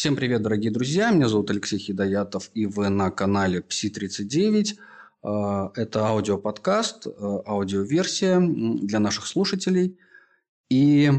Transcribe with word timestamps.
Всем 0.00 0.16
привет, 0.16 0.40
дорогие 0.40 0.72
друзья. 0.72 1.10
Меня 1.10 1.28
зовут 1.28 1.50
Алексей 1.50 1.78
Хидоятов, 1.78 2.50
и 2.54 2.64
вы 2.64 2.88
на 2.88 3.10
канале 3.10 3.60
Пси-39. 3.60 4.78
А, 5.22 5.72
это 5.76 6.06
аудиоподкаст, 6.06 7.06
а, 7.06 7.42
аудиоверсия 7.46 8.40
для 8.40 8.98
наших 8.98 9.26
слушателей. 9.26 9.98
И 10.70 11.12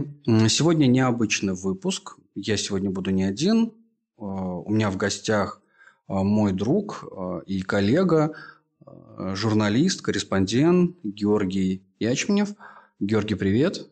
сегодня 0.48 0.88
необычный 0.88 1.54
выпуск. 1.54 2.17
Я 2.34 2.57
сегодня 2.57 2.89
буду 2.89 3.12
не 3.12 3.23
один. 3.23 3.71
А, 4.17 4.23
у 4.23 4.71
меня 4.71 4.89
в 4.89 4.98
гостях 4.98 5.61
мой 6.07 6.52
друг 6.52 7.05
и 7.45 7.61
коллега, 7.61 8.34
журналист, 9.16 10.02
корреспондент 10.02 10.98
Георгий 11.04 11.84
Ячменев. 12.00 12.55
Георгий, 13.00 13.36
привет. 13.36 13.88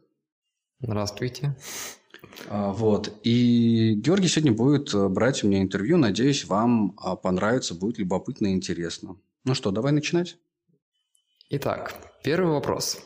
Здравствуйте. 0.80 1.56
А, 2.48 2.72
вот. 2.72 3.20
И 3.24 3.96
Георгий 3.96 4.28
сегодня 4.28 4.54
будет 4.54 4.94
э, 4.94 5.08
брать 5.08 5.44
у 5.44 5.48
меня 5.48 5.62
интервью. 5.62 5.98
Надеюсь, 5.98 6.46
вам 6.46 6.96
а, 6.98 7.16
понравится, 7.16 7.76
будет 7.76 8.00
любопытно 8.00 8.48
и 8.48 8.54
интересно. 8.54 9.18
Ну 9.46 9.54
что, 9.54 9.72
давай 9.72 9.92
начинать? 9.92 10.38
Итак, 11.50 11.96
первый 12.24 12.52
вопрос. 12.52 13.00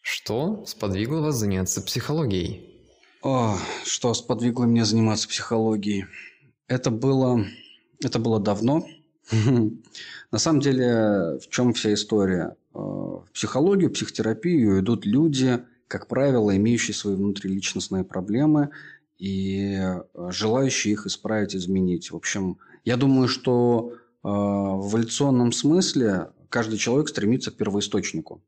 Что 0.00 0.64
сподвигло 0.66 1.20
вас 1.20 1.36
заняться 1.36 1.82
психологией? 1.82 2.68
О, 3.22 3.58
что 3.84 4.14
сподвигло 4.14 4.64
меня 4.64 4.84
заниматься 4.84 5.28
психологией? 5.28 6.06
Это 6.66 6.90
было, 6.90 7.44
это 8.02 8.18
было 8.18 8.40
давно. 8.40 8.86
На 10.30 10.38
самом 10.38 10.60
деле, 10.60 11.38
в 11.38 11.48
чем 11.50 11.72
вся 11.72 11.92
история? 11.94 12.56
Э, 12.74 12.78
в 12.78 13.28
психологию, 13.32 13.90
психотерапию 13.90 14.80
идут 14.80 15.04
люди, 15.04 15.60
как 15.88 16.06
правило, 16.06 16.54
имеющие 16.56 16.94
свои 16.94 17.16
внутриличностные 17.16 18.04
проблемы 18.04 18.70
и 19.18 19.74
э, 19.74 20.02
желающие 20.30 20.92
их 20.92 21.06
исправить, 21.06 21.56
изменить. 21.56 22.10
В 22.12 22.16
общем, 22.16 22.58
я 22.84 22.96
думаю, 22.96 23.26
что 23.26 23.94
э, 23.94 23.98
в 24.22 24.90
эволюционном 24.90 25.50
смысле 25.52 26.28
каждый 26.50 26.78
человек 26.78 27.08
стремится 27.08 27.50
к 27.50 27.56
первоисточнику. 27.56 28.42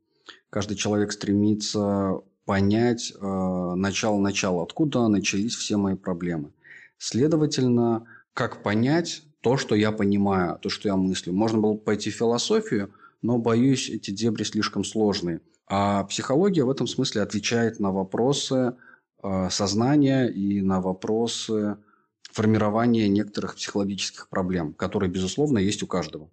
Каждый 0.50 0.76
человек 0.76 1.12
стремится 1.12 2.20
понять 2.44 3.12
э, 3.12 3.74
начало-начало, 3.76 4.62
откуда 4.62 5.08
начались 5.08 5.56
все 5.56 5.76
мои 5.76 5.96
проблемы. 5.96 6.52
Следовательно, 6.98 8.06
как 8.34 8.62
понять 8.62 9.22
то, 9.40 9.56
что 9.56 9.74
я 9.74 9.92
понимаю, 9.92 10.58
то, 10.60 10.68
что 10.68 10.88
я 10.88 10.96
мыслю. 10.96 11.32
Можно 11.32 11.58
было 11.58 11.72
бы 11.72 11.78
пойти 11.78 12.10
в 12.10 12.14
философию, 12.14 12.92
но, 13.22 13.38
боюсь, 13.38 13.88
эти 13.88 14.10
дебри 14.10 14.44
слишком 14.44 14.84
сложные. 14.84 15.40
А 15.72 16.02
психология 16.02 16.64
в 16.64 16.70
этом 16.70 16.88
смысле 16.88 17.22
отвечает 17.22 17.78
на 17.78 17.92
вопросы 17.92 18.74
э, 19.22 19.48
сознания 19.50 20.26
и 20.26 20.60
на 20.62 20.80
вопросы 20.80 21.76
формирования 22.22 23.08
некоторых 23.08 23.54
психологических 23.54 24.28
проблем, 24.28 24.74
которые, 24.74 25.08
безусловно, 25.08 25.58
есть 25.58 25.84
у 25.84 25.86
каждого. 25.86 26.28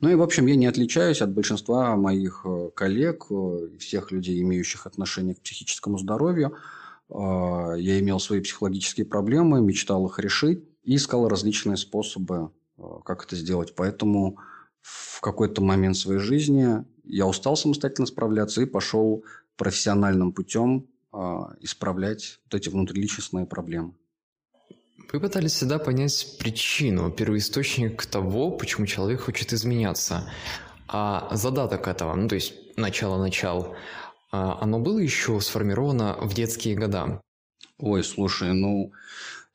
Ну 0.00 0.08
и, 0.08 0.16
в 0.16 0.22
общем, 0.22 0.46
я 0.46 0.56
не 0.56 0.66
отличаюсь 0.66 1.22
от 1.22 1.32
большинства 1.34 1.94
моих 1.94 2.42
э, 2.44 2.70
коллег 2.74 3.26
э, 3.30 3.68
всех 3.78 4.10
людей, 4.10 4.42
имеющих 4.42 4.88
отношение 4.88 5.36
к 5.36 5.42
психическому 5.42 5.96
здоровью. 5.96 6.56
Я 7.08 8.00
имел 8.00 8.18
свои 8.18 8.40
психологические 8.40 9.06
проблемы, 9.06 9.60
мечтал 9.60 10.04
их 10.08 10.18
решить 10.18 10.64
и 10.82 10.96
искал 10.96 11.28
различные 11.28 11.76
способы, 11.76 12.50
как 13.04 13.24
это 13.24 13.36
сделать. 13.36 13.76
Поэтому 13.76 14.38
в 14.86 15.20
какой-то 15.20 15.62
момент 15.62 15.96
своей 15.96 16.20
жизни 16.20 16.84
я 17.02 17.26
устал 17.26 17.56
самостоятельно 17.56 18.06
справляться 18.06 18.62
и 18.62 18.66
пошел 18.66 19.24
профессиональным 19.56 20.32
путем 20.32 20.86
э, 21.12 21.16
исправлять 21.60 22.38
вот 22.44 22.54
эти 22.54 22.68
внутриличностные 22.68 23.46
проблемы. 23.46 23.94
Вы 25.12 25.20
пытались 25.20 25.52
всегда 25.52 25.78
понять 25.78 26.36
причину, 26.38 27.10
первоисточник 27.10 28.06
того, 28.06 28.52
почему 28.52 28.86
человек 28.86 29.22
хочет 29.22 29.52
изменяться. 29.52 30.30
А 30.86 31.34
задаток 31.34 31.88
этого, 31.88 32.14
ну 32.14 32.28
то 32.28 32.36
есть 32.36 32.54
начало-начал, 32.76 33.74
а 34.30 34.58
оно 34.60 34.78
было 34.78 34.98
еще 34.98 35.40
сформировано 35.40 36.16
в 36.20 36.32
детские 36.34 36.76
года? 36.76 37.20
Ой, 37.78 38.04
слушай, 38.04 38.52
ну 38.52 38.92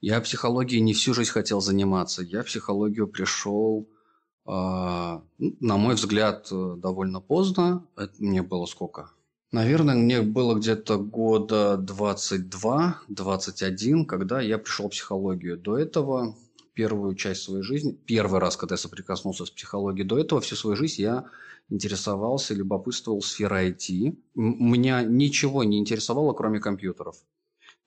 я 0.01 0.19
психологией 0.19 0.81
не 0.81 0.93
всю 0.93 1.13
жизнь 1.13 1.31
хотел 1.31 1.61
заниматься. 1.61 2.21
Я 2.21 2.43
психологию 2.43 3.07
пришел 3.07 3.87
а, 3.87 4.00
на 4.45 5.77
мой 5.77 5.95
взгляд, 5.95 6.47
э, 6.51 6.75
довольно 6.77 7.21
поздно. 7.21 7.85
Это 7.95 8.13
мне 8.19 8.41
было 8.41 8.65
сколько? 8.65 9.11
Наверное, 9.51 9.95
мне 9.95 10.21
было 10.21 10.55
где-то 10.55 10.97
года 10.97 11.77
22-21, 11.77 14.05
когда 14.05 14.41
я 14.41 14.57
пришел 14.57 14.87
в 14.87 14.91
психологию. 14.91 15.57
До 15.57 15.77
этого 15.77 16.35
первую 16.73 17.15
часть 17.15 17.43
своей 17.43 17.63
жизни, 17.63 17.91
первый 17.91 18.39
раз, 18.39 18.55
когда 18.55 18.73
я 18.73 18.77
соприкоснулся 18.77 19.45
с 19.45 19.51
психологией, 19.51 20.07
до 20.07 20.17
этого 20.17 20.39
всю 20.41 20.55
свою 20.55 20.77
жизнь 20.77 21.01
я 21.01 21.25
интересовался, 21.69 22.53
любопытствовал 22.53 23.21
сферой 23.21 23.71
IT. 23.71 24.15
Меня 24.35 25.03
ничего 25.03 25.63
не 25.63 25.79
интересовало, 25.79 26.33
кроме 26.33 26.59
компьютеров. 26.59 27.15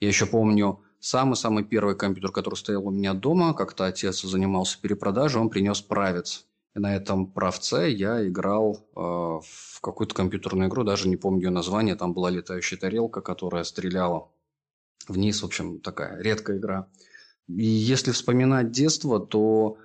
Я 0.01 0.09
еще 0.09 0.27
помню, 0.27 0.81
Самый-самый 1.05 1.65
первый 1.65 1.97
компьютер, 1.97 2.33
который 2.33 2.55
стоял 2.55 2.89
у 2.89 2.91
меня 2.91 3.13
дома, 3.13 3.53
как-то 3.53 3.85
отец 3.85 4.23
занимался 4.23 4.81
перепродажей, 4.81 5.39
он 5.39 5.51
принес 5.51 5.83
правец. 5.83 6.47
И 6.75 6.79
на 6.79 6.97
этом 6.97 7.27
правце 7.27 7.91
я 7.91 8.27
играл 8.27 8.79
э, 8.97 8.99
в 8.99 9.81
какую-то 9.83 10.15
компьютерную 10.15 10.71
игру, 10.71 10.83
даже 10.83 11.11
не 11.11 11.17
помню 11.17 11.43
ее 11.43 11.51
название, 11.51 11.95
там 11.95 12.15
была 12.15 12.31
летающая 12.31 12.79
тарелка, 12.79 13.21
которая 13.21 13.65
стреляла 13.65 14.31
вниз, 15.07 15.43
в 15.43 15.45
общем, 15.45 15.79
такая 15.81 16.23
редкая 16.23 16.57
игра. 16.57 16.89
И 17.49 17.67
если 17.67 18.11
вспоминать 18.11 18.71
детство, 18.71 19.21
то, 19.21 19.77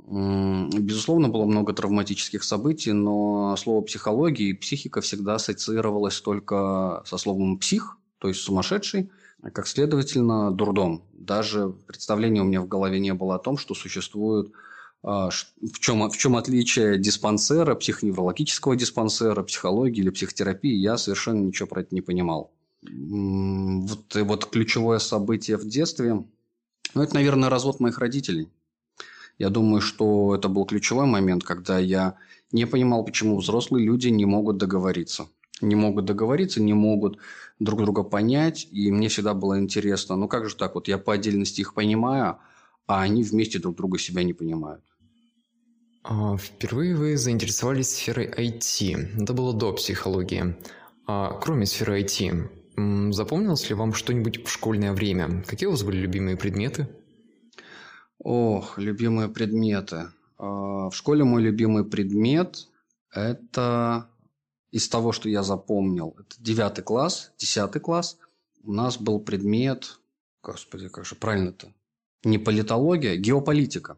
безусловно, 0.00 1.28
было 1.28 1.44
много 1.44 1.74
травматических 1.74 2.42
событий, 2.42 2.90
но 2.90 3.54
слово 3.56 3.82
психология 3.82 4.46
и 4.46 4.52
психика 4.52 5.00
всегда 5.00 5.36
ассоциировалось 5.36 6.20
только 6.20 7.04
со 7.06 7.18
словом 7.18 7.60
«псих», 7.60 7.98
то 8.18 8.26
есть 8.26 8.40
«сумасшедший», 8.40 9.12
как 9.52 9.66
следовательно, 9.66 10.50
дурдом. 10.50 11.02
Даже 11.12 11.74
представления 11.86 12.42
у 12.42 12.44
меня 12.44 12.60
в 12.60 12.68
голове 12.68 13.00
не 13.00 13.14
было 13.14 13.36
о 13.36 13.38
том, 13.38 13.58
что 13.58 13.74
существует 13.74 14.52
а, 15.02 15.30
в 15.30 15.78
чем, 15.78 16.10
в 16.10 16.16
чем 16.16 16.36
отличие 16.36 16.98
диспансера, 16.98 17.76
психоневрологического 17.76 18.74
диспансера, 18.74 19.42
психологии 19.44 20.00
или 20.00 20.10
психотерапии, 20.10 20.74
я 20.74 20.96
совершенно 20.96 21.38
ничего 21.38 21.68
про 21.68 21.82
это 21.82 21.94
не 21.94 22.00
понимал. 22.00 22.52
Вот, 22.82 24.16
и 24.16 24.22
вот 24.22 24.46
ключевое 24.46 24.98
событие 24.98 25.58
в 25.58 25.66
детстве, 25.66 26.24
ну, 26.94 27.02
это, 27.02 27.14
наверное, 27.14 27.48
развод 27.48 27.78
моих 27.78 27.98
родителей. 27.98 28.48
Я 29.38 29.50
думаю, 29.50 29.80
что 29.80 30.34
это 30.34 30.48
был 30.48 30.64
ключевой 30.64 31.06
момент, 31.06 31.44
когда 31.44 31.78
я 31.78 32.16
не 32.52 32.66
понимал, 32.66 33.04
почему 33.04 33.38
взрослые 33.38 33.84
люди 33.84 34.08
не 34.08 34.24
могут 34.24 34.56
договориться 34.56 35.28
не 35.60 35.74
могут 35.74 36.04
договориться, 36.04 36.62
не 36.62 36.74
могут 36.74 37.18
друг 37.58 37.82
друга 37.82 38.02
понять. 38.02 38.68
И 38.70 38.90
мне 38.90 39.08
всегда 39.08 39.34
было 39.34 39.58
интересно, 39.58 40.16
ну 40.16 40.28
как 40.28 40.48
же 40.48 40.56
так, 40.56 40.74
вот 40.74 40.88
я 40.88 40.98
по 40.98 41.14
отдельности 41.14 41.60
их 41.60 41.74
понимаю, 41.74 42.38
а 42.86 43.02
они 43.02 43.22
вместе 43.22 43.58
друг 43.58 43.76
друга 43.76 43.98
себя 43.98 44.22
не 44.22 44.32
понимают. 44.32 44.84
А, 46.02 46.36
впервые 46.36 46.94
вы 46.94 47.16
заинтересовались 47.16 47.90
сферой 47.90 48.26
IT. 48.26 49.22
Это 49.22 49.32
было 49.32 49.52
до 49.52 49.72
психологии. 49.72 50.56
А 51.06 51.32
кроме 51.40 51.66
сферы 51.66 52.02
IT, 52.02 53.12
запомнилось 53.12 53.68
ли 53.68 53.74
вам 53.74 53.92
что-нибудь 53.92 54.44
в 54.46 54.50
школьное 54.50 54.92
время? 54.92 55.42
Какие 55.46 55.66
у 55.66 55.72
вас 55.72 55.82
были 55.82 55.98
любимые 55.98 56.36
предметы? 56.36 56.88
Ох, 58.18 58.78
любимые 58.78 59.28
предметы. 59.28 60.08
А, 60.38 60.90
в 60.90 60.92
школе 60.94 61.24
мой 61.24 61.42
любимый 61.42 61.84
предмет– 61.84 62.68
это 63.12 64.08
из 64.76 64.90
того, 64.90 65.12
что 65.12 65.30
я 65.30 65.42
запомнил, 65.42 66.14
это 66.18 66.36
девятый 66.38 66.84
класс, 66.84 67.32
десятый 67.38 67.80
класс, 67.80 68.18
у 68.62 68.74
нас 68.74 68.98
был 68.98 69.20
предмет, 69.20 70.00
господи, 70.42 70.88
как 70.88 71.06
же 71.06 71.14
правильно-то, 71.14 71.72
не 72.24 72.36
политология, 72.36 73.12
а 73.12 73.16
геополитика. 73.16 73.96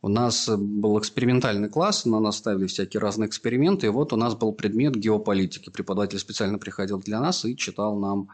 У 0.00 0.08
нас 0.08 0.48
был 0.48 0.98
экспериментальный 0.98 1.68
класс, 1.68 2.06
на 2.06 2.18
нас 2.18 2.38
ставили 2.38 2.66
всякие 2.66 2.98
разные 2.98 3.28
эксперименты, 3.28 3.86
и 3.86 3.90
вот 3.90 4.14
у 4.14 4.16
нас 4.16 4.34
был 4.34 4.54
предмет 4.54 4.96
геополитики. 4.96 5.68
Преподаватель 5.68 6.18
специально 6.18 6.58
приходил 6.58 6.98
для 6.98 7.20
нас 7.20 7.44
и 7.44 7.54
читал 7.54 7.98
нам 7.98 8.30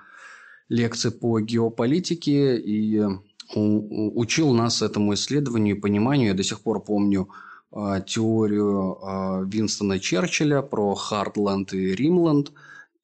лекции 0.69 1.11
по 1.11 1.41
геополитике 1.41 2.61
и 2.61 3.03
учил 3.56 4.53
нас 4.53 4.82
этому 4.82 5.14
исследованию 5.14 5.76
и 5.76 5.81
пониманию. 5.81 6.29
Я 6.29 6.35
до 6.35 6.44
сих 6.44 6.61
пор 6.61 6.81
помню 6.81 7.29
теорию 7.72 8.99
а, 9.02 9.43
Винстона 9.44 10.00
Черчилля 10.00 10.62
про 10.62 10.94
Хардленд 10.94 11.72
и 11.72 11.94
Римленд 11.94 12.52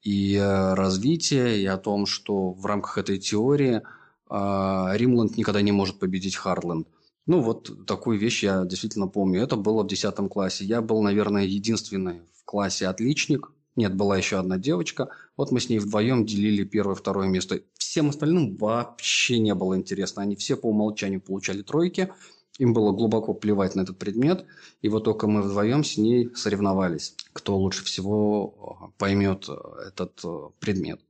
и 0.03 0.37
э, 0.37 0.75
развитие, 0.75 1.61
и 1.61 1.67
о 1.67 1.79
том, 1.79 2.07
что 2.07 2.53
в 2.53 2.65
рамках 2.65 2.99
этой 2.99 3.19
теории 3.19 3.83
а, 4.29 4.93
Римленд 4.95 5.37
никогда 5.37 5.63
не 5.63 5.73
может 5.73 5.99
победить 5.99 6.37
Хардленд. 6.37 6.87
Ну, 7.27 7.41
вот 7.41 7.87
такую 7.87 8.19
вещь 8.19 8.45
я 8.45 8.65
действительно 8.65 9.09
помню. 9.09 9.43
Это 9.43 9.57
было 9.57 9.83
в 9.83 9.89
10 9.89 10.15
классе. 10.31 10.65
Я 10.65 10.81
был, 10.81 11.03
наверное, 11.03 11.45
единственный 11.45 12.21
в 12.35 12.45
классе 12.45 12.87
отличник, 12.87 13.51
Нет, 13.75 13.95
была 13.95 14.17
еще 14.17 14.39
одна 14.39 14.59
девочка. 14.59 15.09
Вот 15.37 15.51
мы 15.51 15.61
с 15.61 15.69
ней 15.69 15.81
вдвоем 15.81 16.25
делили 16.25 16.65
первое 16.65 16.95
второе 16.95 17.29
место. 17.29 17.61
Всем 17.75 18.09
остальным 18.11 18.57
вообще 18.57 19.39
не 19.39 19.55
было 19.55 19.77
интересно. 19.77 20.23
Они 20.23 20.37
все 20.37 20.57
по 20.57 20.67
умолчанию 20.67 21.21
получали 21.21 21.63
тройки. 21.63 22.11
Им 22.59 22.73
было 22.73 22.93
глубоко 22.93 23.35
плевать 23.35 23.75
на 23.75 23.83
этот 23.83 23.99
предмет. 23.99 24.47
И 24.83 24.89
вот 24.89 25.05
только 25.05 25.27
мы 25.27 25.43
вдвоем 25.43 25.85
с 25.85 25.97
ней 25.97 26.31
соревновались, 26.35 27.15
кто 27.33 27.57
лучше 27.57 27.85
всего 27.85 28.93
поймет 28.99 29.49
этот 29.87 30.25
предмет. 30.59 31.01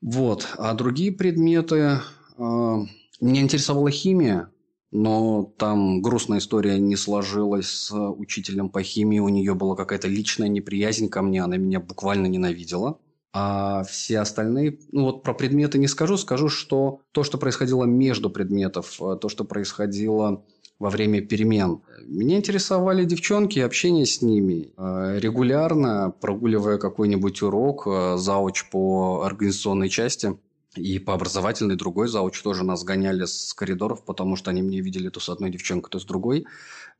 Вот. 0.00 0.48
А 0.58 0.74
другие 0.74 1.12
предметы... 1.12 2.00
Меня 2.38 3.42
интересовала 3.42 3.88
химия, 3.88 4.50
но 4.90 5.54
там 5.56 6.02
грустная 6.02 6.38
история 6.38 6.80
не 6.80 6.96
сложилась 6.96 7.68
с 7.68 7.94
учителем 7.94 8.68
по 8.68 8.82
химии. 8.82 9.20
У 9.20 9.28
нее 9.28 9.54
была 9.54 9.76
какая-то 9.76 10.08
личная 10.08 10.48
неприязнь 10.48 11.08
ко 11.08 11.22
мне, 11.22 11.40
она 11.44 11.56
меня 11.56 11.78
буквально 11.78 12.26
ненавидела. 12.26 12.98
А 13.32 13.84
все 13.84 14.18
остальные, 14.18 14.80
ну 14.90 15.04
вот 15.04 15.22
про 15.22 15.34
предметы 15.34 15.78
не 15.78 15.86
скажу, 15.86 16.16
скажу, 16.16 16.48
что 16.48 17.00
то, 17.12 17.22
что 17.22 17.38
происходило 17.38 17.84
между 17.84 18.28
предметов, 18.28 18.98
то, 18.98 19.28
что 19.28 19.44
происходило 19.44 20.44
во 20.82 20.90
время 20.90 21.20
перемен. 21.20 21.80
Меня 22.06 22.38
интересовали 22.38 23.04
девчонки 23.04 23.60
общение 23.60 24.04
с 24.04 24.20
ними. 24.20 24.72
Э, 24.76 25.16
регулярно, 25.20 26.12
прогуливая 26.20 26.76
какой-нибудь 26.76 27.40
урок, 27.42 27.86
э, 27.86 28.16
зауч 28.16 28.68
по 28.68 29.22
организационной 29.22 29.88
части– 29.88 30.36
и 30.76 30.98
по 30.98 31.12
образовательной 31.12 31.76
другой 31.76 32.08
зауч 32.08 32.40
тоже 32.40 32.64
нас 32.64 32.82
гоняли 32.82 33.26
с 33.26 33.52
коридоров, 33.52 34.04
потому 34.04 34.36
что 34.36 34.50
они 34.50 34.62
мне 34.62 34.80
видели 34.80 35.10
то 35.10 35.20
с 35.20 35.28
одной 35.28 35.50
девчонкой, 35.50 35.90
то 35.90 35.98
с 35.98 36.04
другой, 36.04 36.46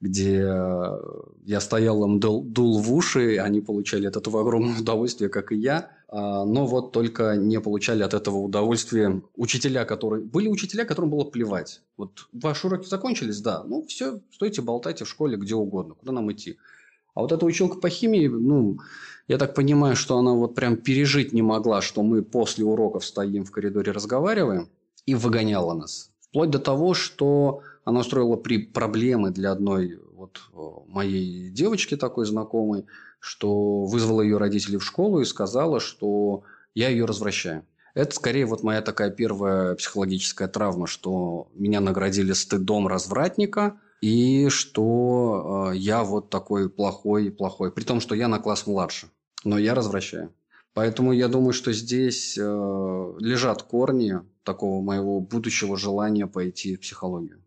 где 0.01 0.43
э, 0.45 0.99
я 1.47 1.61
стоял 1.61 2.05
им 2.05 2.21
дул 2.21 2.79
в 2.79 2.93
уши, 2.93 3.39
они 3.39 3.63
получали 3.63 4.07
от 4.07 4.17
этого 4.17 4.43
огромное 4.43 4.79
удовольствие, 4.79 5.31
как 5.31 5.53
и 5.53 5.57
я. 5.57 5.91
А, 6.15 6.45
но 6.45 6.67
вот 6.67 6.93
только 6.93 7.37
не 7.37 7.59
получали 7.59 8.03
от 8.03 8.13
этого 8.13 8.37
удовольствия 8.37 9.23
учителя, 9.35 9.87
которые... 9.87 10.23
Были 10.23 10.49
учителя, 10.49 10.85
которым 10.85 11.09
было 11.09 11.25
плевать. 11.25 11.81
Вот 11.97 12.29
ваши 12.35 12.67
уроки 12.67 12.87
закончились, 12.87 13.41
да, 13.41 13.65
ну 13.65 13.83
все, 13.89 14.21
стойте, 14.31 14.61
болтайте 14.61 15.07
в 15.07 15.09
школе 15.09 15.39
где 15.39 15.55
угодно, 15.55 15.95
куда 15.95 16.13
нам 16.13 16.31
идти. 16.31 16.59
А 17.15 17.23
вот 17.23 17.33
эта 17.33 17.47
училка 17.47 17.79
по 17.79 17.89
химии, 17.89 18.29
ну, 18.29 18.79
я 19.27 19.39
так 19.39 19.55
понимаю, 19.55 19.97
что 19.97 20.19
она 20.19 20.33
вот 20.33 20.55
прям 20.55 20.77
пережить 20.77 21.33
не 21.33 21.41
могла, 21.41 21.81
что 21.81 22.03
мы 22.03 22.23
после 22.23 22.67
уроков 22.67 23.07
стоим 23.07 23.47
в 23.47 23.51
коридоре, 23.51 23.93
разговариваем, 23.93 24.69
и 25.07 25.15
выгоняла 25.15 25.73
нас. 25.73 26.11
Вплоть 26.21 26.51
до 26.51 26.59
того, 26.59 26.93
что 26.93 27.63
она 27.85 28.01
устроила 28.01 28.37
при 28.37 28.59
проблемы 28.59 29.31
для 29.31 29.51
одной 29.51 29.99
вот 30.23 30.87
моей 30.89 31.51
девочки 31.51 31.97
такой 31.97 32.27
знакомой, 32.27 32.87
что 33.21 33.85
вызвала 33.85 34.23
ее 34.23 34.39
родителей 34.39 34.79
в 34.79 34.85
школу 34.85 35.21
и 35.21 35.25
сказала, 35.25 35.81
что 35.81 36.45
я 36.75 36.89
ее 36.89 37.05
развращаю. 37.05 37.65
Это 37.95 38.15
скорее 38.15 38.47
вот 38.47 38.63
моя 38.63 38.81
такая 38.81 39.11
первая 39.11 39.75
психологическая 39.75 40.49
травма, 40.49 40.87
что 40.87 41.49
меня 41.55 41.81
наградили 41.81 42.33
стыдом 42.33 42.89
развратника– 42.89 43.81
и 44.03 44.49
что 44.49 45.71
э, 45.73 45.77
я 45.77 46.03
вот 46.03 46.29
такой 46.29 46.69
плохой 46.69 47.27
и 47.27 47.31
плохой. 47.31 47.71
При 47.71 47.85
том, 47.85 48.01
что 48.01 48.17
я 48.17 48.27
на 48.27 48.41
класс 48.41 48.67
младше, 48.67 49.09
но 49.45 49.57
я 49.57 49.75
развращаю. 49.75 50.35
Поэтому 50.75 51.13
я 51.13 51.29
думаю, 51.29 51.53
что 51.53 51.73
здесь 51.73 52.37
э, 52.37 52.43
лежат 53.21 53.63
корни 53.63 54.15
такого 54.43 54.83
моего 54.83 55.21
будущего 55.21 55.77
желания 55.77 56.27
пойти 56.27 56.75
в 56.75 56.81
психологию. 56.81 57.42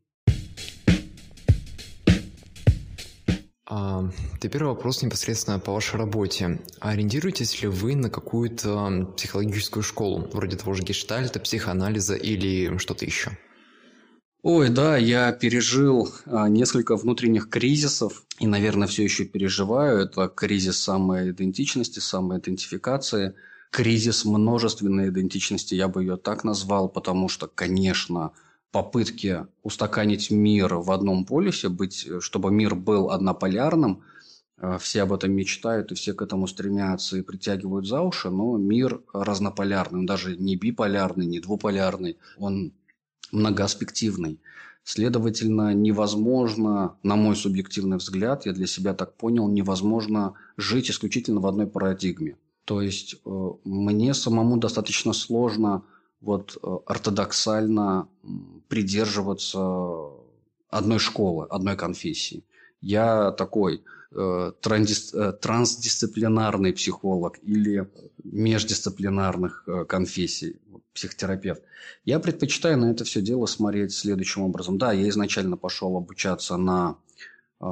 Теперь 4.40 4.64
вопрос 4.64 5.02
непосредственно 5.02 5.60
по 5.60 5.74
вашей 5.74 5.98
работе. 5.98 6.60
Ориентируетесь 6.80 7.62
ли 7.62 7.68
вы 7.68 7.96
на 7.96 8.10
какую-то 8.10 9.14
психологическую 9.18 9.84
школу, 9.84 10.30
вроде 10.34 10.58
того 10.58 10.74
же 10.74 10.84
гештальта, 10.84 11.40
психоанализа 11.40 12.16
или 12.16 12.78
что-то 12.78 13.06
еще? 13.06 13.38
Ой, 14.48 14.70
да, 14.70 14.96
я 14.96 15.32
пережил 15.32 16.08
а, 16.28 16.48
несколько 16.48 16.96
внутренних 16.96 17.50
кризисов 17.50 18.24
и, 18.38 18.46
наверное, 18.46 18.88
все 18.88 19.04
еще 19.04 19.26
переживаю. 19.26 20.02
Это 20.02 20.28
кризис 20.28 20.78
самоидентичности, 20.78 21.98
самоидентификации, 21.98 23.34
кризис 23.72 24.24
множественной 24.24 25.10
идентичности, 25.10 25.74
я 25.74 25.88
бы 25.88 26.04
ее 26.04 26.18
так 26.18 26.44
назвал, 26.44 26.90
потому 26.90 27.28
что, 27.28 27.48
конечно, 27.48 28.34
попытки 28.76 29.48
устаканить 29.64 30.32
мир 30.32 30.76
в 30.76 30.92
одном 30.92 31.24
полюсе, 31.24 31.70
быть, 31.70 32.10
чтобы 32.20 32.52
мир 32.52 32.76
был 32.76 33.10
однополярным, 33.10 34.04
а, 34.58 34.78
все 34.78 35.04
об 35.04 35.14
этом 35.14 35.32
мечтают 35.32 35.94
и 35.94 35.96
все 35.96 36.14
к 36.14 36.22
этому 36.22 36.46
стремятся 36.46 37.16
и 37.18 37.22
притягивают 37.22 37.88
за 37.88 38.02
уши, 38.02 38.30
но 38.30 38.58
мир 38.58 39.02
разнополярный, 39.14 40.00
он 40.00 40.06
даже 40.06 40.36
не 40.36 40.58
биполярный, 40.58 41.26
не 41.26 41.40
двуполярный, 41.40 42.18
он 42.38 42.74
многоаспективный. 43.32 44.42
Следовательно, 44.84 45.74
невозможно, 45.74 46.98
на 47.02 47.16
мой 47.16 47.38
субъективный 47.38 47.96
взгляд, 47.96 48.46
я 48.46 48.52
для 48.52 48.68
себя 48.68 48.94
так 48.94 49.16
понял, 49.16 49.48
невозможно 49.48 50.34
жить 50.58 50.92
исключительно 50.92 51.40
в 51.40 51.48
одной 51.48 51.68
парадигме. 51.68 52.36
То 52.66 52.82
есть 52.82 53.16
э, 53.26 53.50
мне 53.64 54.14
самому 54.14 54.58
достаточно 54.58 55.14
сложно 55.14 55.84
вот 56.22 56.58
э, 56.62 56.78
ортодоксально 56.86 58.08
придерживаться 58.68 60.12
одной 60.70 61.00
школы, 61.00 61.48
одной 61.50 61.78
конфессии. 61.78 62.44
Я 62.82 63.32
такой 63.32 63.84
э, 64.12 64.52
трансдисциплинарный 64.62 66.74
психолог 66.74 67.40
или 67.42 67.90
междисциплинарных 68.24 69.66
конфессий 69.88 70.60
психотерапевт. 70.96 71.62
Я 72.06 72.20
предпочитаю 72.20 72.80
на 72.80 72.92
это 72.92 73.04
все 73.04 73.22
дело 73.22 73.46
смотреть 73.46 73.94
следующим 73.94 74.44
образом. 74.44 74.78
Да, 74.78 74.94
я 74.94 75.08
изначально 75.10 75.58
пошел 75.58 75.96
обучаться 75.98 76.58
на 76.58 76.98
э, 77.60 77.66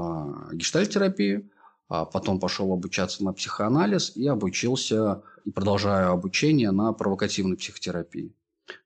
гештальтерапию, 0.53 1.49
а 1.87 2.05
потом 2.05 2.39
пошел 2.39 2.71
обучаться 2.71 3.23
на 3.23 3.33
психоанализ 3.33 4.15
и 4.15 4.27
обучился 4.27 5.23
и 5.45 5.51
продолжаю 5.51 6.11
обучение 6.11 6.71
на 6.71 6.93
провокативной 6.93 7.57
психотерапии. 7.57 8.33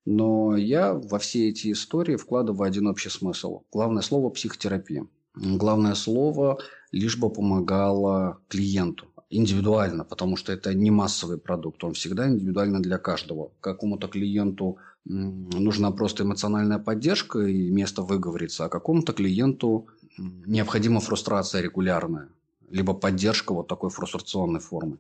Но 0.05 0.55
я 0.55 0.94
во 0.94 1.19
все 1.19 1.49
эти 1.49 1.71
истории 1.71 2.15
вкладываю 2.15 2.67
один 2.67 2.88
общий 2.88 3.09
смысл. 3.09 3.61
Главное 3.71 4.01
слово– 4.01 4.29
психотерапия. 4.31 5.07
Главное 5.35 5.94
слово 5.94 6.59
лишь 6.91 7.17
бы 7.17 7.29
помогало 7.29 8.39
клиенту 8.47 9.07
индивидуально, 9.29 10.03
потому 10.05 10.38
что 10.38 10.53
это 10.53 10.73
не 10.73 10.89
массовый 10.89 11.38
продукт, 11.38 11.83
он 11.83 11.94
всегда 11.94 12.29
индивидуально 12.29 12.81
для 12.81 12.97
каждого. 12.97 13.51
Какому-то 13.59 14.07
клиенту 14.07 14.77
нужна 15.06 15.92
просто 15.92 16.23
эмоциональная 16.23 16.80
поддержка 16.80 17.39
и 17.39 17.69
место 17.69 18.01
выговориться, 18.01 18.66
а 18.66 18.69
какому-то 18.69 19.13
клиенту 19.13 19.87
необходима 20.18 20.99
фрустрация 20.99 21.61
регулярная, 21.61 22.30
либо 22.68 22.94
поддержка 22.94 23.54
вот 23.54 23.68
такой 23.68 23.90
фрустрационной 23.90 24.59
формы. 24.59 24.97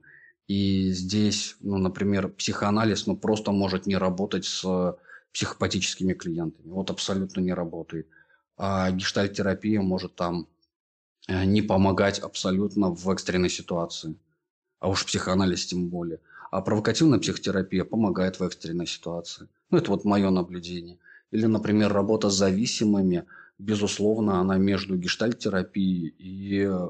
И 0.47 0.91
здесь, 0.91 1.57
ну, 1.59 1.77
например, 1.77 2.29
психоанализ 2.29 3.07
ну, 3.07 3.17
просто 3.17 3.51
может 3.51 3.85
не 3.85 3.97
работать 3.97 4.45
с 4.45 4.95
психопатическими 5.33 6.13
клиентами. 6.13 6.69
Вот 6.69 6.89
абсолютно 6.89 7.41
не 7.41 7.53
работает. 7.53 8.07
А 8.57 8.89
гештальтерапия 8.91 9.81
может 9.81 10.15
там 10.15 10.47
Э, 11.27 11.43
не 11.45 11.61
помогать 11.61 12.19
абсолютно 12.19 12.89
в 12.89 13.09
экстренной 13.09 13.49
ситуации. 13.49 14.15
А 14.79 14.89
уж 14.89 15.05
психоанализ 15.05 15.65
тем 15.65 15.89
более. 15.89 16.19
А 16.51 16.61
провокативная 16.61 17.19
психотерапия 17.19 17.83
помогает 17.83 18.39
в 18.39 18.43
экстренной 18.43 18.87
ситуации. 18.87 19.47
Ну, 19.69 19.77
это 19.77 19.91
вот 19.91 20.05
мое 20.05 20.29
наблюдение. 20.29 20.97
Или, 21.31 21.45
например, 21.45 21.91
работа 21.91 22.29
с 22.29 22.35
зависимыми, 22.35 23.25
безусловно, 23.59 24.39
она 24.39 24.57
между 24.57 24.95
гештальтерапией 24.95 26.07
и 26.07 26.61
э, 26.61 26.87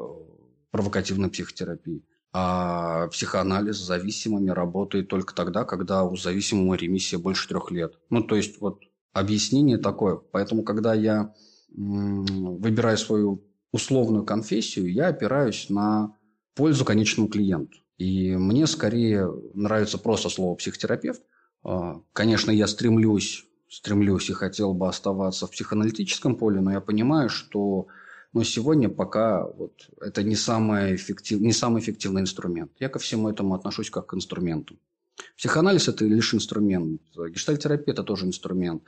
провокативной 0.78 1.30
психотерапией. 1.30 2.06
А 2.34 3.08
психоанализ 3.08 3.78
с 3.78 3.88
зависимыми 3.88 4.52
работает 4.52 5.08
только 5.08 5.34
тогда, 5.34 5.64
когда 5.66 6.04
у 6.04 6.16
зависимого 6.16 6.76
ремиссия 6.76 7.18
больше 7.18 7.48
трех 7.48 7.72
лет. 7.72 7.98
Ну, 8.12 8.22
то 8.22 8.36
есть, 8.36 8.62
вот 8.62 8.84
объяснение 9.12 9.80
такое. 9.80 10.18
Поэтому, 10.18 10.62
когда 10.64 10.94
я 10.94 11.34
выбираю 11.74 12.98
свою 12.98 13.44
условную 13.72 14.24
конфессию, 14.24 14.92
я 14.94 15.08
опираюсь 15.08 15.70
на 15.70 16.16
пользу 16.54 16.86
конечному 16.86 17.28
клиенту. 17.28 17.80
И 17.98 18.36
мне 18.36 18.68
скорее 18.68 19.34
нравится 19.56 19.98
просто 19.98 20.30
слово 20.30 20.56
психотерапевт. 20.56 21.24
А, 21.64 22.02
конечно, 22.14 22.52
я 22.52 22.68
стремлюсь, 22.68 23.46
стремлюсь 23.68 24.30
и 24.30 24.34
хотел 24.34 24.76
бы 24.76 24.88
оставаться 24.88 25.48
в 25.48 25.52
психоаналитическом 25.52 26.36
поле, 26.36 26.62
но 26.62 26.72
я 26.72 26.82
понимаю, 26.82 27.30
что 27.30 27.88
но 28.34 28.44
сегодня 28.44 28.90
пока 28.90 29.48
вот 29.48 29.90
это 30.02 30.24
не 30.24 30.36
самый, 30.36 30.96
эффектив, 30.96 31.40
не 31.40 31.54
самый 31.54 31.82
эффективный 31.82 32.22
инструмент. 32.22 32.72
Я 32.80 32.90
ко 32.90 33.00
всему 33.00 33.30
этому 33.30 33.56
отношусь 33.56 33.90
как 33.90 34.08
к 34.08 34.14
инструменту. 34.14 34.78
Психоанализ– 35.38 35.88
это 35.90 36.06
лишь 36.06 36.34
инструмент. 36.34 37.02
Гештальтерапия– 37.16 37.94
это 37.96 38.04
тоже 38.04 38.26
инструмент. 38.26 38.84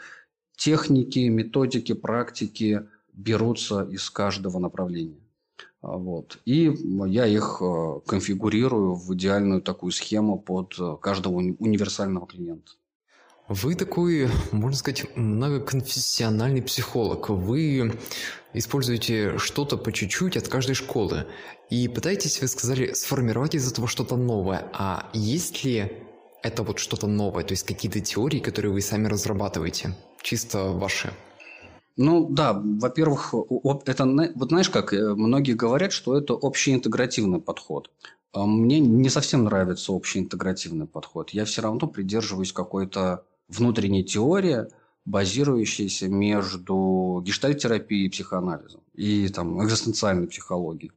Техники, 0.56 1.20
методики, 1.20 1.94
практики 1.94 2.88
берутся 3.14 3.84
из 3.84 4.10
каждого 4.10 4.60
направления. 4.60 5.22
А, 5.82 5.98
вот. 5.98 6.40
И 6.46 6.72
я 7.08 7.26
их 7.26 7.62
э, 7.62 8.00
конфигурирую 8.06 8.96
в 8.96 9.14
идеальную 9.16 9.62
такую 9.62 9.92
схему 9.92 10.38
под 10.40 10.76
э, 10.80 10.98
каждого 11.02 11.36
универсального 11.36 12.28
клиента. 12.28 12.74
Вы 13.50 13.74
такой, 13.74 14.30
можно 14.52 14.78
сказать, 14.78 15.08
многоконфессиональный 15.16 16.62
психолог. 16.62 17.30
Вы 17.30 18.00
используете 18.54 19.40
что-то 19.40 19.76
по 19.76 19.92
чуть-чуть 19.92 20.38
от 20.38 20.48
каждой 20.48 20.76
школы. 20.76 21.26
И 21.72 21.88
пытаетесь, 21.88 22.42
вы 22.42 22.48
сказали, 22.48 22.94
сформировать 22.94 23.56
из 23.56 23.72
этого 23.72 23.88
что-то 23.88 24.18
новое. 24.18 24.70
А 24.74 25.10
есть 25.14 25.64
ли 25.64 25.92
это 26.44 26.62
вот 26.62 26.78
что-то 26.78 27.08
новое? 27.08 27.44
То 27.44 27.54
есть 27.54 27.66
какие-то 27.66 28.00
теории, 28.02 28.38
которые 28.38 28.72
вы 28.72 28.82
сами 28.82 29.08
разрабатываете? 29.08 29.96
Чисто 30.22 30.66
ваши? 30.66 31.12
Ну 31.98 32.30
да, 32.30 32.54
во-первых, 32.54 33.34
это, 33.88 34.06
вот 34.36 34.50
знаешь 34.50 34.70
как, 34.70 34.94
э, 34.94 35.16
многие 35.16 35.54
говорят, 35.54 35.92
что 35.92 36.16
это 36.16 36.38
общеинтегративный 36.40 37.42
подход. 37.42 37.90
А 38.32 38.46
мне 38.46 38.80
не 38.80 39.10
совсем 39.10 39.46
нравится 39.46 39.92
общеинтегративный 39.92 40.86
подход. 40.86 41.32
Я 41.32 41.46
все 41.46 41.64
равно 41.64 41.88
придерживаюсь 41.88 42.54
какой-то 42.54 43.26
внутренней 43.50 44.04
теории, 44.04 44.68
базирующейся 45.06 46.08
между 46.08 47.22
гештальтерапией 47.26 48.06
и 48.06 48.10
психоанализом, 48.10 48.82
и 48.94 49.28
там, 49.30 49.64
экзистенциальной 49.64 50.28
психологией. 50.28 50.92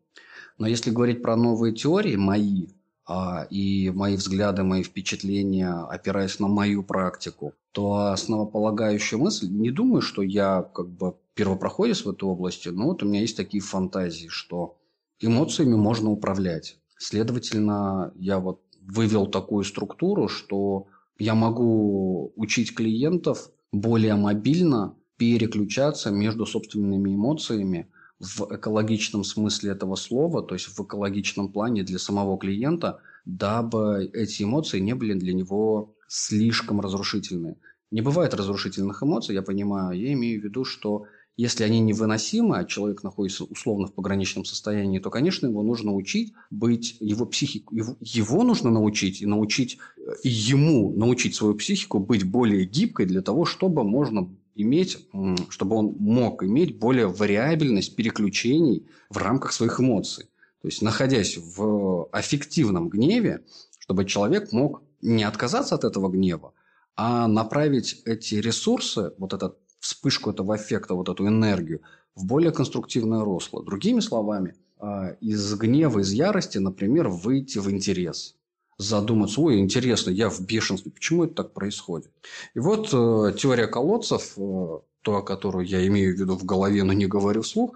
Но 0.59 0.67
если 0.67 0.91
говорить 0.91 1.23
про 1.23 1.35
новые 1.35 1.75
теории, 1.75 2.17
мои, 2.17 2.69
а, 3.07 3.47
и 3.51 3.91
мои 3.91 4.17
взгляды, 4.17 4.63
мои 4.63 4.83
впечатления, 4.83 5.73
опираясь 5.73 6.39
на 6.39 6.49
мою 6.49 6.83
практику, 6.83 7.55
то 7.73 8.13
основополагающая 8.13 9.19
мысль, 9.19 9.49
не 9.49 9.71
думаю, 9.71 10.03
что 10.03 10.23
я 10.23 10.63
как 10.63 10.89
бы 10.91 11.17
первопроходец 11.35 12.05
в 12.05 12.11
этой 12.11 12.25
области, 12.25 12.69
но 12.69 12.87
вот 12.89 13.03
у 13.03 13.07
меня 13.07 13.21
есть 13.21 13.37
такие 13.37 13.63
фантазии, 13.63 14.29
что 14.29 14.77
эмоциями 15.21 15.75
можно 15.75 16.11
управлять. 16.11 16.77
Следовательно, 16.99 18.13
я 18.17 18.39
вот 18.39 18.61
вывел 18.81 19.27
такую 19.27 19.65
структуру, 19.65 20.29
что 20.29 20.87
я 21.23 21.37
могу 21.37 22.33
учить 22.35 22.75
клиентов 22.75 23.49
более 23.71 24.17
мобильно 24.17 24.97
переключаться 25.19 26.11
между 26.11 26.47
собственными 26.47 27.15
эмоциями 27.15 27.87
в 28.19 28.49
экологичном 28.51 29.23
смысле 29.23 29.71
этого 29.71 29.95
слова, 29.95 30.43
то 30.43 30.55
есть 30.55 30.67
в 30.67 30.81
экологичном 30.85 31.53
плане 31.53 31.85
для 31.85 32.01
самого 32.01 32.39
клиента, 32.39 32.99
дабы 33.25 34.11
эти 34.13 34.43
эмоции 34.43 34.81
не 34.81 34.95
были 34.97 35.15
для 35.15 35.33
него 35.33 35.95
слишком 36.09 36.81
разрушительные. 36.81 37.57
Не 37.93 38.01
бывает 38.01 38.35
разрушительных 38.35 39.01
эмоций, 39.05 39.37
я 39.37 39.43
понимаю. 39.43 39.97
Я 39.97 40.13
имею 40.15 40.41
в 40.41 40.45
виду, 40.45 40.65
что 40.65 41.05
если 41.37 41.65
они 41.65 41.81
невыносимы, 41.81 42.59
а 42.59 42.65
человек 42.65 43.03
находится 43.03 43.45
условно 43.45 43.87
в 43.87 43.95
пограничном 43.95 44.45
состоянии, 44.45 44.99
то, 44.99 45.11
конечно, 45.11 45.47
его 45.47 45.63
нужно 45.63 45.93
учить 45.95 46.33
быть, 46.51 46.97
его 47.01 47.25
психику, 47.27 47.75
его, 47.75 48.43
нужно 48.45 48.71
научить 48.71 49.23
и 49.23 49.27
научить, 49.27 49.79
и 50.23 50.29
ему 50.29 50.93
научить 50.93 51.35
свою 51.35 51.55
психику 51.55 51.99
быть 51.99 52.25
более 52.25 52.65
гибкой 52.65 53.07
для 53.07 53.23
того, 53.23 53.45
чтобы 53.45 53.83
можно 53.83 54.29
иметь, 54.55 55.09
чтобы 55.49 55.77
он 55.77 55.97
мог 55.99 56.43
иметь 56.43 56.79
более 56.79 57.07
вариабельность 57.07 57.97
переключений 57.97 58.87
в 59.09 59.17
рамках 59.17 59.53
своих 59.53 59.81
эмоций. 59.81 60.27
То 60.61 60.69
есть, 60.69 60.83
находясь 60.83 61.39
в 61.39 62.09
аффективном 62.13 62.89
гневе, 62.89 63.45
чтобы 63.79 64.05
человек 64.05 64.53
мог 64.53 64.83
не 65.01 65.25
отказаться 65.25 65.75
от 65.75 65.85
этого 65.85 66.09
гнева, 66.09 66.53
а 66.95 67.27
направить 67.27 68.03
эти 68.05 68.37
ресурсы, 68.37 69.13
вот 69.19 69.33
эту 69.33 69.57
вспышку 69.83 70.31
этого 70.31 70.57
эффекта, 70.57 70.95
вот 70.95 71.09
эту 71.09 71.27
энергию, 71.27 71.81
в 72.15 72.25
более 72.25 72.53
конструктивное 72.53 73.25
русло. 73.25 73.63
Другими 73.65 74.01
словами, 74.01 74.55
а, 74.79 75.17
из 75.21 75.55
гнева, 75.55 75.99
из 75.99 76.13
ярости, 76.13 76.59
например, 76.59 77.09
выйти 77.09 77.59
в 77.59 77.71
интерес. 77.71 78.37
Задуматься, 78.79 79.41
ой, 79.41 79.59
интересно, 79.59 80.11
я 80.11 80.31
в 80.31 80.41
бешенстве, 80.41 80.93
почему 80.93 81.25
это 81.25 81.35
так 81.35 81.53
происходит? 81.53 82.11
И 82.55 82.59
вот 82.59 82.89
э, 82.93 83.35
теория 83.37 83.67
колодцев, 83.67 84.33
э, 84.37 84.79
то, 85.03 85.23
которую 85.23 85.67
я 85.67 85.87
имею 85.87 86.17
в 86.17 86.19
виду 86.19 86.37
в 86.37 86.45
голове, 86.45 86.83
но 86.83 86.93
не 86.93 87.07
говорю 87.07 87.43
вслух, 87.43 87.75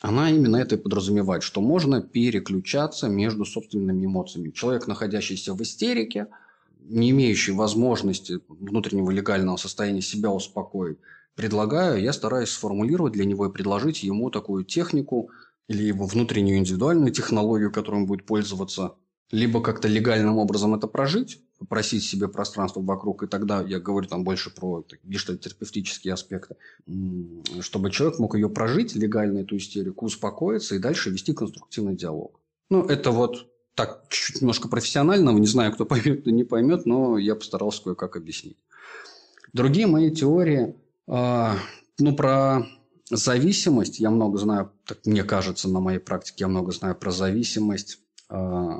она 0.00 0.30
именно 0.30 0.56
это 0.56 0.74
и 0.74 0.78
подразумевает, 0.78 1.42
что 1.42 1.60
можно 1.60 2.02
переключаться 2.02 3.08
между 3.08 3.44
собственными 3.44 4.04
эмоциями. 4.04 4.50
Человек, 4.50 4.86
находящийся 4.88 5.54
в 5.54 5.62
истерике, 5.62 6.26
не 6.80 7.10
имеющий 7.10 7.52
возможности 7.52 8.40
внутреннего 8.48 9.10
легального 9.10 9.56
состояния 9.56 10.02
себя 10.02 10.30
успокоить, 10.30 10.98
предлагаю, 11.34 12.00
я 12.00 12.12
стараюсь 12.12 12.50
сформулировать 12.50 13.12
для 13.12 13.24
него 13.24 13.46
и 13.46 13.52
предложить 13.52 14.02
ему 14.02 14.30
такую 14.30 14.64
технику 14.64 15.30
или 15.68 15.84
его 15.84 16.06
внутреннюю 16.06 16.58
индивидуальную 16.58 17.12
технологию, 17.12 17.72
которой 17.72 17.96
он 17.96 18.06
будет 18.06 18.26
пользоваться, 18.26 18.94
либо 19.30 19.62
как-то 19.62 19.88
легальным 19.88 20.38
образом 20.38 20.74
это 20.74 20.86
прожить, 20.86 21.42
попросить 21.58 22.04
себе 22.04 22.28
пространство 22.28 22.82
вокруг, 22.82 23.22
и 23.22 23.26
тогда 23.26 23.62
я 23.62 23.80
говорю 23.80 24.06
там 24.06 24.24
больше 24.24 24.54
про 24.54 24.84
гештальтерапевтические 25.04 26.12
аспекты, 26.12 26.56
чтобы 27.60 27.90
человек 27.90 28.18
мог 28.18 28.34
ее 28.34 28.50
прожить, 28.50 28.94
легально 28.94 29.38
эту 29.38 29.56
истерику, 29.56 30.06
успокоиться 30.06 30.74
и 30.74 30.78
дальше 30.78 31.10
вести 31.10 31.32
конструктивный 31.32 31.96
диалог. 31.96 32.40
Ну, 32.68 32.84
это 32.84 33.10
вот 33.10 33.48
так, 33.74 34.04
чуть-чуть 34.10 34.42
немножко 34.42 34.68
профессионального, 34.68 35.38
не 35.38 35.46
знаю, 35.46 35.72
кто 35.72 35.84
поймет, 35.86 36.26
не 36.26 36.44
поймет, 36.44 36.84
но 36.84 37.16
я 37.16 37.34
постарался 37.34 37.84
кое-как 37.84 38.16
объяснить. 38.16 38.58
Другие 39.52 39.86
мои 39.86 40.10
теории, 40.10 40.74
ну, 41.12 42.16
про 42.16 42.66
зависимость, 43.10 43.98
я 43.98 44.10
много 44.10 44.38
знаю, 44.38 44.72
так 44.86 45.04
мне 45.04 45.24
кажется, 45.24 45.68
на 45.68 45.80
моей 45.80 45.98
практике 45.98 46.44
я 46.44 46.48
много 46.48 46.72
знаю 46.72 46.94
про 46.94 47.10
зависимость 47.10 47.98
э, 48.30 48.70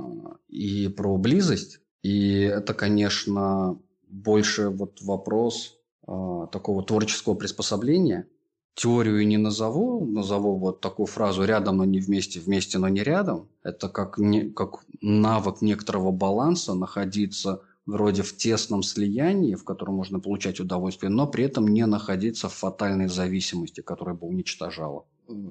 и 0.49 0.89
про 0.89 1.17
близость. 1.19 1.81
И 2.03 2.41
это, 2.41 2.75
конечно, 2.75 3.79
больше 4.09 4.71
вот 4.71 5.03
вопрос 5.03 5.77
э, 6.07 6.47
такого 6.51 6.83
творческого 6.83 7.35
приспособления. 7.35 8.27
Теорию 8.75 9.27
не 9.27 9.37
назову, 9.37 10.05
назову 10.07 10.57
вот 10.57 10.81
такую 10.81 11.07
фразу 11.07 11.45
«рядом, 11.45 11.77
но 11.77 11.85
не 11.85 12.01
вместе, 12.01 12.41
вместе, 12.41 12.79
но 12.79 12.89
не 12.89 13.03
рядом». 13.03 13.49
Это 13.62 13.91
как, 13.91 14.17
не, 14.17 14.49
как 14.51 14.85
навык 15.03 15.61
некоторого 15.61 16.11
баланса 16.11 16.73
находиться 16.73 17.61
вроде 17.87 18.23
в 18.23 18.37
тесном 18.37 18.83
слиянии, 18.83 19.55
в 19.55 19.65
котором 19.65 19.95
можно 19.95 20.21
получать 20.21 20.61
удовольствие, 20.61 21.11
но 21.11 21.27
при 21.27 21.45
этом 21.45 21.69
не 21.69 21.87
находиться 21.87 22.49
в 22.49 22.55
фатальной 22.55 23.09
зависимости, 23.09 23.81
которая 23.81 24.15
бы 24.15 24.27
уничтожала 24.27 25.05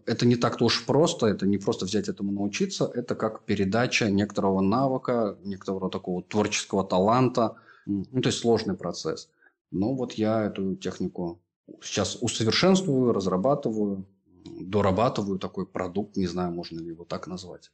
это 0.06 0.26
не 0.26 0.36
так-то 0.36 0.66
уж 0.66 0.86
просто, 0.86 1.28
это 1.28 1.48
не 1.48 1.58
просто 1.58 1.86
взять 1.86 2.10
этому 2.10 2.32
научиться, 2.32 2.90
это 2.94 3.16
как 3.16 3.44
передача 3.46 4.10
некоторого 4.10 4.62
навыка, 4.62 5.38
некоторого 5.44 5.90
такого 5.90 6.22
творческого 6.24 6.84
таланта, 6.84 7.56
ну, 7.86 8.22
то 8.22 8.30
есть 8.30 8.40
сложный 8.40 8.76
процесс. 8.76 9.30
Но 9.72 9.94
вот 9.94 10.14
я 10.14 10.44
эту 10.44 10.76
технику 10.76 11.40
сейчас 11.82 12.18
усовершенствую, 12.22 13.14
разрабатываю, 13.14 14.06
дорабатываю 14.46 15.40
такой 15.40 15.66
продукт, 15.66 16.18
не 16.18 16.28
знаю, 16.28 16.52
можно 16.52 16.80
ли 16.80 16.88
его 16.88 17.06
так 17.06 17.28
назвать. 17.28 17.72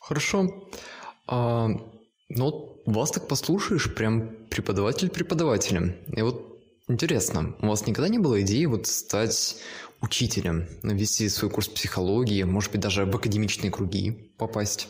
Хорошо. 0.00 0.68
Ну, 2.28 2.82
вас 2.86 3.10
так 3.10 3.28
послушаешь, 3.28 3.94
прям 3.94 4.30
преподаватель 4.50 5.10
преподавателем. 5.10 5.94
И 6.08 6.22
вот 6.22 6.58
интересно, 6.88 7.54
у 7.60 7.68
вас 7.68 7.86
никогда 7.86 8.08
не 8.08 8.18
было 8.18 8.40
идеи 8.42 8.64
вот 8.64 8.86
стать 8.86 9.56
учителем, 10.00 10.66
вести 10.82 11.28
свой 11.28 11.50
курс 11.50 11.68
психологии, 11.68 12.42
может 12.42 12.72
быть, 12.72 12.80
даже 12.80 13.04
в 13.04 13.16
академичные 13.16 13.70
круги 13.70 14.32
попасть? 14.38 14.88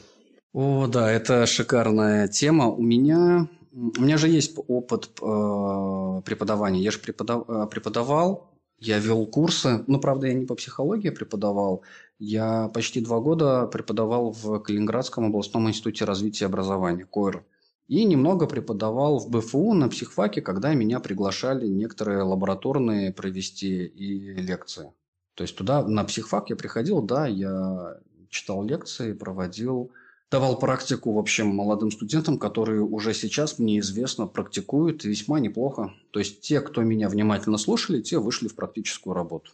О, 0.52 0.86
да, 0.86 1.10
это 1.10 1.46
шикарная 1.46 2.28
тема. 2.28 2.68
У 2.68 2.82
меня, 2.82 3.48
у 3.72 4.00
меня 4.00 4.16
же 4.16 4.28
есть 4.28 4.56
опыт 4.68 5.10
э, 5.20 6.22
преподавания. 6.24 6.80
Я 6.80 6.90
же 6.92 6.98
преподав, 7.00 7.44
э, 7.48 7.66
преподавал, 7.70 8.53
я 8.78 8.99
вел 8.99 9.26
курсы. 9.26 9.85
Ну, 9.87 10.00
правда, 10.00 10.26
я 10.26 10.35
не 10.35 10.47
по 10.47 10.54
психологии 10.54 11.11
преподавал. 11.11 11.83
Я 12.19 12.69
почти 12.69 13.00
два 13.00 13.21
года 13.21 13.66
преподавал 13.66 14.31
в 14.33 14.59
Калининградском 14.61 15.26
областном 15.26 15.69
институте 15.69 16.04
развития 16.04 16.45
и 16.45 16.49
образования, 16.49 17.07
КОИР. 17.07 17.45
И 17.88 18.04
немного 18.04 18.47
преподавал 18.47 19.19
в 19.19 19.28
БФУ 19.28 19.75
на 19.75 19.88
психфаке, 19.88 20.40
когда 20.40 20.73
меня 20.75 21.00
приглашали 21.00 21.66
некоторые 21.66 22.23
лабораторные 22.23 23.12
провести 23.12 23.85
и 23.85 24.35
лекции. 24.35 24.93
То 25.35 25.43
есть 25.43 25.57
туда, 25.57 25.87
на 25.87 26.04
психфак 26.04 26.50
я 26.50 26.57
приходил, 26.57 27.02
да, 27.02 27.26
я 27.26 27.99
читал 28.31 28.64
лекции, 28.64 29.12
проводил, 29.12 29.90
давал 30.31 30.59
практику, 30.59 31.12
в 31.12 31.19
общем, 31.19 31.49
молодым 31.49 31.90
студентам, 31.90 32.38
которые 32.38 32.83
уже 32.83 33.14
сейчас, 33.14 33.59
мне 33.59 33.78
известно, 33.78 34.26
практикуют 34.26 35.04
весьма 35.04 35.40
неплохо. 35.40 35.93
То 36.11 36.19
есть 36.19 36.40
те, 36.40 36.61
кто 36.61 36.83
меня 36.83 37.09
внимательно 37.09 37.59
слушали, 37.59 38.00
те 38.02 38.19
вышли 38.19 38.49
в 38.49 38.54
практическую 38.54 39.14
работу. 39.14 39.52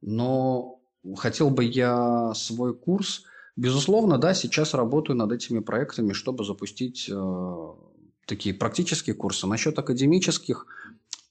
Но 0.00 0.80
хотел 1.16 1.50
бы 1.50 1.64
я 1.64 2.32
свой 2.34 2.74
курс, 2.74 3.24
безусловно, 3.56 4.18
да, 4.18 4.34
сейчас 4.34 4.74
работаю 4.74 5.16
над 5.16 5.32
этими 5.32 5.60
проектами, 5.60 6.12
чтобы 6.12 6.44
запустить 6.44 7.08
э, 7.10 7.72
такие 8.26 8.54
практические 8.54 9.14
курсы. 9.14 9.46
Насчет 9.46 9.78
академических, 9.78 10.66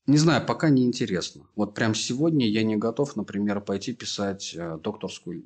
не 0.08 0.18
знаю, 0.18 0.46
пока 0.46 0.70
не 0.70 0.84
интересно. 0.84 1.48
Вот 1.56 1.74
прям 1.74 1.96
сегодня 1.96 2.48
я 2.48 2.64
не 2.64 2.76
готов, 2.76 3.16
например, 3.16 3.62
пойти 3.62 3.94
писать 3.94 4.54
э, 4.56 4.78
докторскую. 4.84 5.44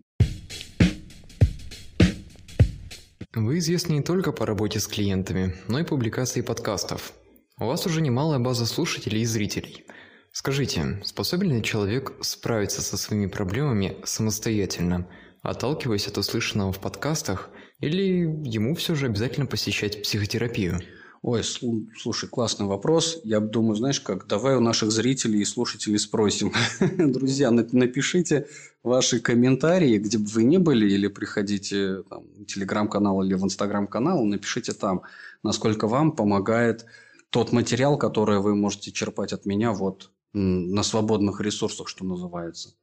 Вы 3.35 3.57
известны 3.57 3.95
не 3.95 4.01
только 4.01 4.31
по 4.31 4.45
работе 4.45 4.79
с 4.79 4.87
клиентами, 4.87 5.57
но 5.67 5.79
и 5.79 5.83
публикацией 5.83 6.45
подкастов. 6.45 7.11
У 7.59 7.65
вас 7.65 7.85
уже 7.85 7.99
немалая 7.99 8.39
база 8.39 8.65
слушателей 8.65 9.23
и 9.23 9.25
зрителей. 9.25 9.83
Скажите, 10.31 11.01
способен 11.03 11.51
ли 11.51 11.61
человек 11.61 12.13
справиться 12.21 12.81
со 12.81 12.95
своими 12.95 13.25
проблемами 13.27 13.97
самостоятельно, 14.05 15.09
отталкиваясь 15.41 16.07
от 16.07 16.17
услышанного 16.17 16.71
в 16.71 16.79
подкастах, 16.79 17.49
или 17.81 18.21
ему 18.47 18.73
все 18.73 18.95
же 18.95 19.07
обязательно 19.07 19.47
посещать 19.47 20.01
психотерапию? 20.01 20.79
Ой, 21.27 21.41
слушай, 21.43 22.29
классный 22.29 22.67
вопрос. 22.67 23.19
Я 23.23 23.39
думаю, 23.39 23.75
знаешь 23.75 23.99
как, 23.99 24.27
давай 24.27 24.57
у 24.57 24.59
наших 24.59 24.91
зрителей 24.91 25.41
и 25.41 25.45
слушателей 25.45 25.97
спросим. 25.97 26.53
Друзья, 26.79 27.49
напишите 27.49 28.47
ваши 28.83 29.19
комментарии, 29.19 29.97
где 29.97 30.19
бы 30.19 30.25
вы 30.27 30.43
ни 30.43 30.57
были, 30.57 30.85
или 30.85 31.07
приходите 31.07 32.03
там, 32.03 32.25
в 32.37 32.45
телеграм-канал 32.45 33.23
или 33.23 33.33
в 33.33 33.43
инстаграм-канал, 33.43 34.23
напишите 34.23 34.73
там, 34.73 35.01
насколько 35.41 35.87
вам 35.87 36.11
помогает 36.11 36.85
тот 37.31 37.51
материал, 37.51 37.97
который 37.97 38.37
вы 38.37 38.53
можете 38.53 38.91
черпать 38.91 39.33
от 39.33 39.47
меня 39.47 39.71
вот 39.71 40.11
на 40.33 40.83
свободных 40.83 41.41
ресурсах, 41.41 41.87
что 41.87 42.05
называется. 42.05 42.75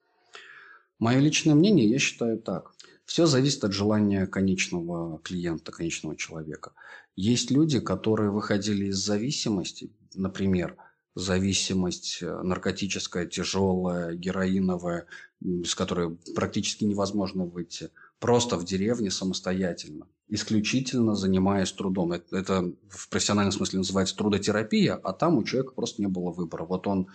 Мое 0.99 1.20
личное 1.20 1.54
мнение, 1.54 1.88
я 1.88 2.00
считаю 2.00 2.38
так. 2.38 2.72
Все 3.04 3.26
зависит 3.26 3.62
от 3.62 3.72
желания 3.72 4.26
конечного 4.26 5.18
клиента, 5.18 5.70
конечного 5.70 6.16
человека. 6.16 6.72
Есть 7.16 7.50
люди, 7.50 7.78
которые 7.78 8.31
выходили 8.31 8.87
из 8.87 8.97
зависимости, 8.97 9.90
например, 10.14 10.76
зависимость 11.14 12.23
э, 12.23 12.42
наркотическая, 12.42 13.26
тяжелая, 13.26 14.14
героиновая, 14.14 15.07
с 15.40 15.75
которой 15.75 16.16
практически 16.35 16.85
невозможно 16.85 17.45
выйти, 17.45 17.90
просто 18.19 18.57
в 18.57 18.64
деревне 18.64 19.11
самостоятельно, 19.11 20.07
исключительно 20.28 21.14
занимаясь 21.14 21.73
трудом. 21.73 22.12
Это, 22.12 22.37
это 22.37 22.73
в 22.88 23.09
профессиональном 23.11 23.52
смысле 23.52 23.81
называется 23.81 24.16
трудотерапия, 24.16 24.95
а 24.95 25.12
там 25.12 25.37
у 25.37 25.45
человека 25.45 25.75
просто 25.75 26.00
не 26.00 26.09
было 26.09 26.31
выбора. 26.31 26.64
Вот 26.64 26.87
он 26.87 27.09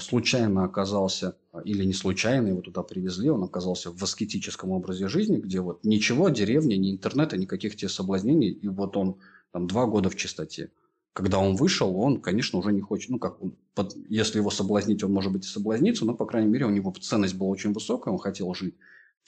случайно 0.00 0.64
оказался, 0.64 1.36
или 1.64 1.84
не 1.84 1.92
случайно 1.92 2.48
его 2.48 2.60
туда 2.60 2.82
привезли, 2.82 3.28
он 3.30 3.42
оказался 3.42 3.90
в 3.90 4.02
аскетическом 4.02 4.70
образе 4.70 5.08
жизни, 5.08 5.38
где 5.38 5.60
вот 5.60 5.84
ничего, 5.84 6.28
деревня, 6.28 6.76
ни 6.76 6.92
интернета, 6.92 7.36
никаких 7.36 7.76
тебе 7.76 7.88
соблазнений, 7.88 8.50
и 8.50 8.68
вот 8.68 8.96
он 8.96 9.16
там 9.52 9.66
два 9.66 9.86
года 9.86 10.10
в 10.10 10.16
чистоте. 10.16 10.70
Когда 11.12 11.38
он 11.38 11.54
вышел, 11.56 11.96
он, 11.96 12.20
конечно, 12.20 12.58
уже 12.58 12.72
не 12.72 12.80
хочет, 12.80 13.10
ну, 13.10 13.18
как 13.18 13.40
он, 13.42 13.56
под, 13.74 13.96
если 14.08 14.38
его 14.38 14.50
соблазнить, 14.50 15.02
он, 15.04 15.12
может 15.12 15.32
быть, 15.32 15.44
и 15.44 15.48
соблазнится, 15.48 16.04
но, 16.04 16.14
по 16.14 16.26
крайней 16.26 16.50
мере, 16.50 16.66
у 16.66 16.70
него 16.70 16.92
ценность 17.00 17.34
была 17.34 17.50
очень 17.50 17.72
высокая, 17.72 18.12
он 18.12 18.18
хотел 18.18 18.52
жить. 18.54 18.74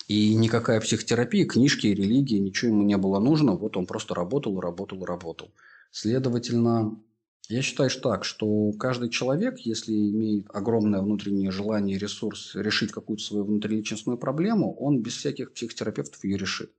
И 0.08 0.34
никакая 0.34 0.80
психотерапия, 0.80 1.46
книжки, 1.46 1.86
религии, 1.88 2.38
ничего 2.38 2.72
ему 2.72 2.82
не 2.82 2.96
было 2.96 3.18
нужно. 3.18 3.52
Вот 3.56 3.76
он 3.76 3.86
просто 3.86 4.14
работал, 4.14 4.60
работал, 4.60 5.04
работал. 5.04 5.52
Следовательно, 5.90 6.96
я 7.48 7.62
считаю 7.62 7.90
что 7.90 8.10
так, 8.10 8.24
что 8.24 8.72
каждый 8.72 9.08
человек, 9.08 9.58
если 9.60 9.92
имеет 9.92 10.46
огромное 10.52 11.00
внутреннее 11.00 11.50
желание 11.50 11.96
и 11.96 11.98
ресурс 11.98 12.54
решить 12.54 12.92
какую-то 12.92 13.22
свою 13.22 13.44
внутриличностную 13.44 14.18
проблему, 14.18 14.74
он 14.74 15.00
без 15.02 15.16
всяких 15.16 15.52
психотерапевтов 15.52 16.24
ее 16.24 16.36
решит. 16.36 16.72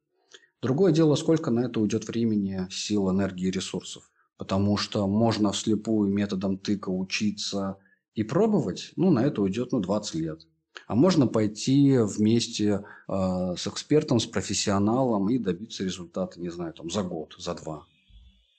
Другое 0.61 0.91
дело, 0.91 1.15
сколько 1.15 1.51
на 1.51 1.65
это 1.65 1.79
уйдет 1.79 2.07
времени, 2.07 2.67
сил, 2.71 3.11
энергии 3.11 3.49
ресурсов. 3.49 4.09
Потому 4.37 4.77
что 4.77 5.07
можно 5.07 5.51
вслепую 5.51 6.11
методом 6.11 6.57
тыка 6.57 6.89
учиться 6.89 7.77
и 8.13 8.23
пробовать, 8.23 8.91
ну, 8.95 9.09
на 9.11 9.23
это 9.23 9.41
уйдет, 9.41 9.71
ну, 9.71 9.79
20 9.79 10.15
лет. 10.15 10.47
А 10.87 10.95
можно 10.95 11.27
пойти 11.27 11.97
вместе 11.97 12.83
э, 13.07 13.55
с 13.57 13.67
экспертом, 13.67 14.19
с 14.19 14.25
профессионалом 14.25 15.29
и 15.29 15.39
добиться 15.39 15.83
результата, 15.83 16.39
не 16.39 16.49
знаю, 16.49 16.73
там, 16.73 16.89
за 16.89 17.03
год, 17.03 17.35
за 17.37 17.55
два. 17.55 17.85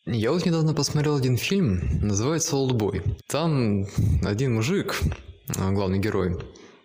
Я 0.07 0.33
вот 0.33 0.47
недавно 0.47 0.75
посмотрел 0.75 1.17
один 1.17 1.37
фильм, 1.37 1.81
называется 2.00 2.57
«Олдбой». 2.57 3.02
Там 3.26 3.87
один 4.25 4.55
мужик, 4.55 5.00
а, 5.57 5.71
главный 5.71 5.99
герой, 5.99 6.39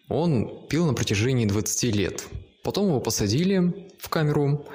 он 0.10 0.68
пил 0.68 0.86
на 0.86 0.94
протяжении 0.94 1.46
20 1.46 1.96
лет. 1.96 2.26
Потом 2.64 2.88
его 2.88 3.00
посадили 3.00 3.90
в 4.00 4.10
камеру 4.10 4.66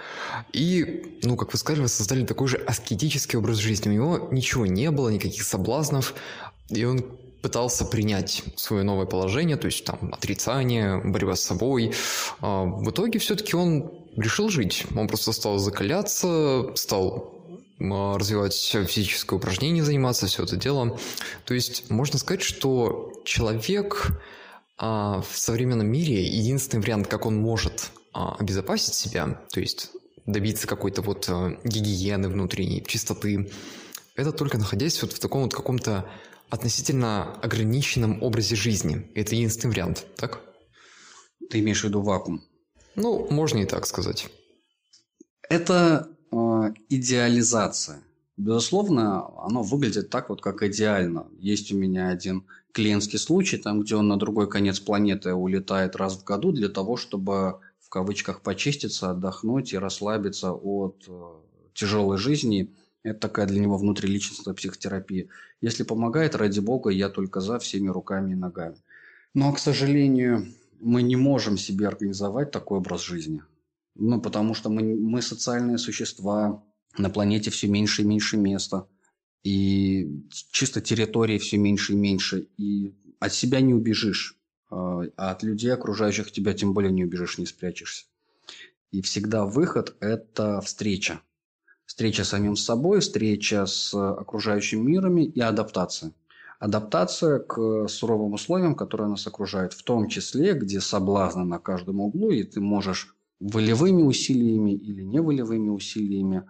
и, 0.53 1.19
ну, 1.23 1.37
как 1.37 1.53
вы 1.53 1.59
сказали, 1.59 1.87
создали 1.87 2.25
такой 2.25 2.49
же 2.49 2.57
аскетический 2.57 3.39
образ 3.39 3.59
жизни. 3.59 3.91
У 3.91 3.93
него 3.93 4.29
ничего 4.31 4.67
не 4.67 4.91
было, 4.91 5.09
никаких 5.09 5.43
соблазнов, 5.43 6.15
и 6.71 6.85
он 6.85 7.05
пытался 7.43 7.85
принять 7.85 8.43
свое 8.57 8.83
новое 8.83 9.07
положение, 9.07 9.57
то 9.57 9.67
есть 9.67 9.85
там 9.85 10.13
отрицание, 10.13 11.01
борьба 11.05 11.37
с 11.37 11.43
собой. 11.43 11.93
А 12.41 12.65
в 12.65 12.91
итоге 12.91 13.19
все-таки 13.19 13.57
он 13.57 13.91
решил 14.17 14.49
жить. 14.49 14.85
Он 14.97 15.09
просто 15.09 15.33
стал 15.33 15.59
закаляться, 15.59 16.75
стал 16.75 17.38
развивать 17.79 18.55
физическое 18.55 19.37
упражнение, 19.37 19.85
заниматься, 19.85 20.27
все 20.27 20.45
это 20.45 20.57
дело. 20.57 20.99
То 21.45 21.55
есть 21.55 21.91
можно 21.91 22.19
сказать, 22.19 22.43
что 22.43 23.13
человек 23.25 24.21
а, 24.77 25.23
в 25.23 25.39
современном 25.39 25.87
мире 25.87 26.25
единственный 26.25 26.81
вариант, 26.81 27.07
как 27.07 27.27
он 27.27 27.37
может 27.37 27.91
а, 28.13 28.35
обезопасить 28.37 28.95
себя, 28.95 29.41
то 29.53 29.61
есть 29.61 29.91
добиться 30.27 30.67
какой-то 30.67 31.03
вот 31.03 31.29
гигиены 31.65 32.29
внутренней, 32.29 32.85
чистоты, 32.85 33.51
это 34.15 34.33
только 34.33 34.59
находясь 34.59 35.01
вот 35.01 35.13
в 35.13 35.21
таком 35.21 35.43
вот 35.43 35.55
каком-то 35.55 36.11
относительно 36.51 37.35
ограниченном 37.41 38.23
образе 38.23 38.57
жизни. 38.57 39.11
Это 39.15 39.35
единственный 39.35 39.71
вариант, 39.71 40.07
так? 40.17 40.41
Ты 41.49 41.61
имеешь 41.61 41.81
в 41.81 41.85
виду 41.85 42.03
вакуум? 42.03 42.43
Ну, 42.95 43.29
можно 43.31 43.59
и 43.59 43.65
так 43.65 43.87
сказать. 43.87 44.29
Это 45.49 46.09
Э, 46.09 46.18
идеализация. 46.89 48.01
Безусловно, 48.37 49.29
оно 49.45 49.63
выглядит 49.63 50.11
так 50.11 50.29
вот, 50.29 50.41
как 50.41 50.63
идеально. 50.63 51.27
Есть 51.41 51.73
у 51.73 51.77
меня 51.77 52.11
один 52.11 52.45
клиентский 52.73 53.19
случай, 53.19 53.57
там, 53.57 53.81
где 53.83 53.97
он 53.97 54.07
на 54.07 54.17
другой 54.17 54.49
конец 54.49 54.79
планеты 54.79 55.35
улетает 55.35 55.97
раз 55.97 56.17
в 56.17 56.25
году 56.25 56.53
для 56.53 56.69
того, 56.69 56.97
чтобы 56.97 57.59
в 57.81 57.89
кавычках 57.89 58.43
почиститься, 58.43 59.11
отдохнуть 59.11 59.73
и 59.73 59.79
расслабиться 59.79 60.53
от 60.53 61.05
э, 61.09 61.33
тяжелой 61.75 62.19
жизни. 62.19 62.73
Это 63.03 63.19
такая 63.19 63.47
для 63.47 63.61
него 63.61 63.79
внутриличностная 63.79 64.55
психотерапия. 64.55 65.29
Если 65.61 65.83
помогает, 65.83 66.37
ради 66.37 66.61
бога, 66.61 66.91
я 66.91 67.09
только 67.09 67.41
за 67.41 67.59
всеми 67.59 67.89
руками 67.89 68.33
и 68.33 68.37
ногами. 68.37 68.77
Но, 69.35 69.53
к 69.53 69.59
сожалению, 69.59 70.47
мы 70.81 71.03
не 71.03 71.17
можем 71.17 71.57
себе 71.57 71.89
организовать 71.89 72.51
такой 72.51 72.79
образ 72.79 73.03
жизни. 73.03 73.43
Ну, 73.99 74.21
потому 74.21 74.55
что 74.55 74.71
мы, 74.71 74.95
мы 74.95 75.21
социальные 75.23 75.79
существа, 75.79 76.63
на 76.97 77.11
планете 77.11 77.51
все 77.51 77.67
меньше 77.67 78.03
и 78.03 78.05
меньше 78.05 78.37
места. 78.37 78.87
И 79.43 80.25
чисто 80.53 80.81
территории 80.81 81.39
все 81.39 81.59
меньше 81.59 81.93
и 81.93 81.97
меньше. 81.97 82.49
И 82.57 82.95
от 83.19 83.33
себя 83.33 83.61
не 83.61 83.75
убежишь. 83.75 84.37
А, 84.71 85.03
а 85.17 85.31
от 85.33 85.43
людей, 85.43 85.73
окружающих 85.73 86.31
тебя, 86.31 86.55
тем 86.55 86.75
более 86.75 86.93
не 86.93 87.05
убежишь, 87.05 87.39
не 87.39 87.47
спрячешься. 87.47 88.07
И 88.93 89.03
всегда 89.03 89.45
выход– 89.45 89.97
это 90.01 90.61
встреча. 90.61 91.21
Встреча 91.85 92.23
с 92.23 92.29
самим 92.29 92.55
собой, 92.55 93.01
встреча 93.01 93.67
с 93.67 93.93
окружающим 93.95 94.87
миром 94.87 95.19
и 95.19 95.41
адаптация. 95.41 96.13
Адаптация 96.61 97.39
к 97.39 97.89
суровым 97.89 98.35
условиям, 98.35 98.75
которые 98.75 99.09
нас 99.09 99.27
окружают, 99.27 99.73
в 99.73 99.83
том 99.83 100.09
числе, 100.09 100.55
где 100.55 100.81
соблазны 100.81 101.45
на 101.45 101.59
каждом 101.59 102.01
углу, 102.01 102.31
и 102.31 102.43
ты 102.43 102.61
можешь 102.61 103.18
волевыми 103.41 104.03
усилиями 104.03 104.73
или 104.73 105.03
неволевыми 105.03 105.69
усилиями 105.69 106.45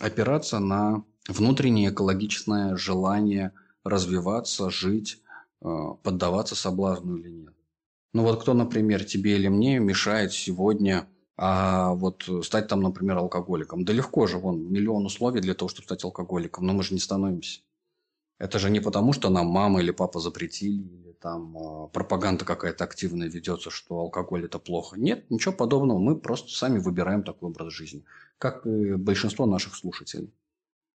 опираться 0.00 0.58
на 0.58 1.04
внутреннее 1.28 1.90
экологичное 1.90 2.76
желание 2.76 3.52
развиваться, 3.84 4.70
жить, 4.70 5.20
э, 5.62 5.68
поддаваться 6.02 6.54
соблазну 6.54 7.16
или 7.16 7.30
нет. 7.30 7.54
Ну 8.12 8.22
вот 8.22 8.42
кто, 8.42 8.54
например, 8.54 9.04
тебе 9.04 9.36
или 9.36 9.48
мне 9.48 9.78
мешает 9.78 10.32
сегодня 10.32 11.06
а 11.42 11.94
вот 11.94 12.28
стать 12.42 12.68
там, 12.68 12.82
например, 12.82 13.16
алкоголиком? 13.16 13.86
Да 13.86 13.94
легко 13.94 14.26
же, 14.26 14.36
вон, 14.36 14.70
миллион 14.70 15.06
условий 15.06 15.40
для 15.40 15.54
того, 15.54 15.70
чтобы 15.70 15.84
стать 15.84 16.04
алкоголиком, 16.04 16.66
но 16.66 16.74
мы 16.74 16.82
же 16.82 16.92
не 16.92 17.00
становимся. 17.00 17.62
Это 18.40 18.58
же 18.58 18.70
не 18.70 18.80
потому, 18.80 19.12
что 19.12 19.28
нам 19.28 19.48
мама 19.48 19.82
или 19.82 19.90
папа 19.90 20.18
запретили, 20.18 20.82
или 20.82 21.12
там 21.20 21.56
э, 21.58 21.88
пропаганда 21.92 22.46
какая-то 22.46 22.84
активная 22.84 23.28
ведется, 23.28 23.68
что 23.70 23.98
алкоголь 23.98 24.46
это 24.46 24.58
плохо. 24.58 24.98
Нет, 24.98 25.30
ничего 25.30 25.52
подобного. 25.52 25.98
Мы 25.98 26.18
просто 26.18 26.48
сами 26.48 26.78
выбираем 26.78 27.22
такой 27.22 27.50
образ 27.50 27.74
жизни, 27.74 28.02
как 28.38 28.66
и 28.66 28.94
большинство 28.94 29.44
наших 29.44 29.76
слушателей. 29.76 30.32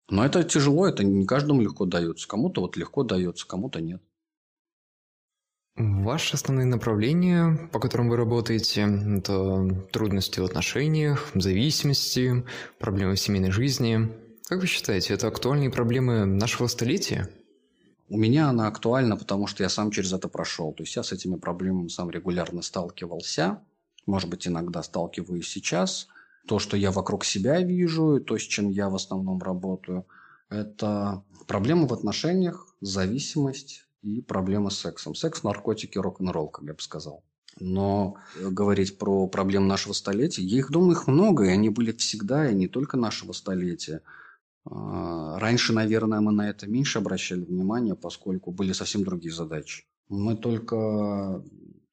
Но 0.09 0.25
это 0.25 0.43
тяжело, 0.43 0.87
это 0.87 1.03
не 1.03 1.27
каждому 1.27 1.61
легко 1.61 1.85
дается. 1.85 2.27
Кому-то 2.27 2.61
вот 2.61 2.77
легко 2.77 3.03
дается, 3.03 3.47
кому-то 3.47 3.79
нет. 3.79 4.01
Ваши 5.75 6.33
основные 6.33 6.65
направления, 6.65 7.69
по 7.71 7.79
которым 7.79 8.09
вы 8.09 8.17
работаете, 8.17 8.81
это 9.17 9.85
трудности 9.91 10.39
в 10.39 10.45
отношениях, 10.45 11.29
зависимости, 11.35 12.43
проблемы 12.79 13.13
в 13.13 13.19
семейной 13.19 13.51
жизни– 13.51 14.09
как 14.45 14.61
вы 14.61 14.67
считаете, 14.67 15.13
это 15.13 15.27
актуальные 15.27 15.69
проблемы 15.69 16.25
нашего 16.25 16.67
столетия? 16.67 17.29
У 18.09 18.17
меня 18.17 18.49
она 18.49 18.67
актуальна, 18.67 19.17
потому 19.17 19.47
что 19.47 19.63
я 19.63 19.69
сам 19.69 19.91
через 19.91 20.13
это 20.13 20.27
прошел. 20.27 20.73
То 20.73 20.83
есть 20.83 20.95
я 20.95 21.03
с 21.03 21.11
этими 21.11 21.35
проблемами 21.35 21.87
сам 21.87 22.09
регулярно 22.09 22.61
сталкивался. 22.61 23.59
Может 24.05 24.29
быть, 24.29 24.47
иногда 24.47 24.83
сталкиваюсь 24.83 25.47
сейчас. 25.47 26.07
то, 26.47 26.59
что 26.59 26.77
я 26.77 26.91
вокруг 26.91 27.25
себя 27.25 27.61
вижу, 27.61 28.19
то, 28.19 28.37
с 28.37 28.41
чем 28.41 28.69
я 28.69 28.89
в 28.89 28.95
основном 28.95 29.41
работаю, 29.41 30.05
это 30.49 31.23
проблемы 31.47 31.87
в 31.87 31.93
отношениях, 31.93 32.67
зависимость 32.81 33.85
и 34.01 34.21
проблемы 34.21 34.71
с 34.71 34.77
сексом. 34.77 35.15
Секс, 35.15 35.43
наркотики, 35.43 35.97
рок-н-ролл, 35.97 36.49
как 36.49 36.65
я 36.65 36.73
бы 36.73 36.81
сказал. 36.81 37.23
Но 37.59 38.15
говорить 38.39 38.97
про 38.97 39.27
проблемы 39.27 39.65
нашего 39.67 39.93
столетия, 39.93 40.43
я 40.43 40.57
их 40.57 40.71
думаю, 40.71 40.91
их 40.91 41.07
много, 41.07 41.45
и 41.45 41.49
они 41.49 41.69
были 41.69 41.91
всегда, 41.93 42.49
и 42.49 42.53
не 42.53 42.67
только 42.67 42.97
нашего 42.97 43.31
столетия. 43.31 44.01
А, 44.65 45.37
раньше, 45.39 45.73
наверное, 45.73 46.19
мы 46.21 46.31
на 46.31 46.49
это 46.49 46.67
меньше 46.67 46.99
обращали 46.99 47.41
внимание, 47.41 47.95
поскольку 47.95 48.51
были 48.51 48.73
совсем 48.73 49.03
другие 49.03 49.33
задачи. 49.33 49.85
Мы 50.09 50.35
только 50.35 51.43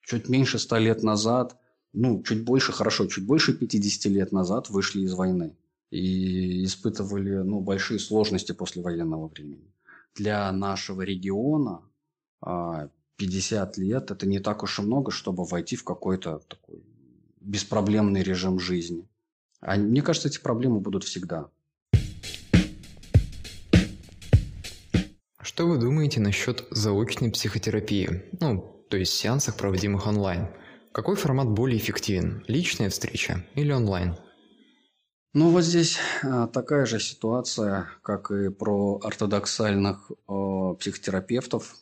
чуть 0.00 0.28
меньше 0.28 0.58
ста 0.58 0.78
лет 0.78 1.02
назад, 1.02 1.56
ну, 1.92 2.22
чуть 2.22 2.44
больше, 2.44 2.72
хорошо, 2.72 3.06
чуть 3.06 3.26
больше 3.26 3.52
50 3.52 4.12
лет 4.12 4.32
назад 4.32 4.70
вышли 4.70 5.02
из 5.02 5.12
войны 5.12 5.56
и 5.90 6.64
испытывали 6.64 7.36
ну, 7.36 7.60
большие 7.60 7.98
сложности 7.98 8.52
после 8.52 8.82
военного 8.82 9.28
времени. 9.28 9.74
Для 10.14 10.50
нашего 10.52 11.02
региона 11.02 11.82
50 12.40 13.78
а, 13.78 13.80
лет– 13.80 14.10
это 14.10 14.26
не 14.26 14.40
так 14.40 14.62
уж 14.62 14.78
и 14.78 14.82
много, 14.82 15.10
чтобы 15.10 15.44
войти 15.44 15.76
в 15.76 15.84
какой-то 15.84 16.40
такой 16.48 16.82
беспроблемный 17.40 18.22
режим 18.22 18.58
жизни. 18.58 19.06
А 19.60 19.76
мне 19.76 20.00
кажется, 20.00 20.28
эти 20.28 20.40
проблемы 20.40 20.80
будут 20.80 21.04
всегда. 21.04 21.50
Что 25.54 25.66
вы 25.66 25.76
думаете 25.76 26.18
насчет 26.18 26.64
заочной 26.70 27.30
психотерапии? 27.30 28.22
Ну, 28.40 28.86
то 28.88 28.96
есть 28.96 29.12
сеансах, 29.12 29.54
проводимых 29.54 30.06
онлайн. 30.06 30.48
Какой 30.92 31.14
формат 31.14 31.50
более 31.50 31.76
эффективен? 31.76 32.42
Личная 32.48 32.88
встреча 32.88 33.44
или 33.54 33.70
онлайн? 33.70 34.16
Ну, 35.34 35.50
вот 35.50 35.60
здесь 35.60 35.98
а, 36.22 36.46
такая 36.46 36.86
же 36.86 36.98
ситуация, 36.98 37.90
как 38.00 38.30
и 38.30 38.48
про 38.48 38.98
ортодоксальных 39.04 40.10
э, 40.10 40.74
психотерапевтов, 40.80 41.76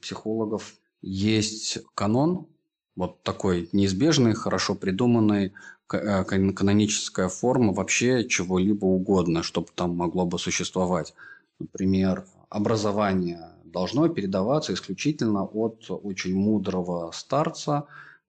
психологов. 0.00 0.74
Есть 1.02 1.78
канон, 1.96 2.46
вот 2.94 3.24
такой 3.24 3.68
неизбежный, 3.72 4.34
хорошо 4.34 4.76
придуманный, 4.76 5.54
э, 5.92 6.22
каноническая 6.22 7.28
форма 7.30 7.72
вообще 7.72 8.28
чего-либо 8.28 8.84
угодно, 8.84 9.42
чтобы 9.42 9.70
там 9.74 9.96
могло 9.96 10.24
бы 10.24 10.38
существовать. 10.38 11.14
Например, 11.58 12.24
образование 12.50 13.40
должно 13.64 14.08
передаваться 14.08 14.74
исключительно 14.74 15.44
от 15.44 15.86
очень 15.88 16.34
мудрого 16.34 17.12
старца, 17.12 17.86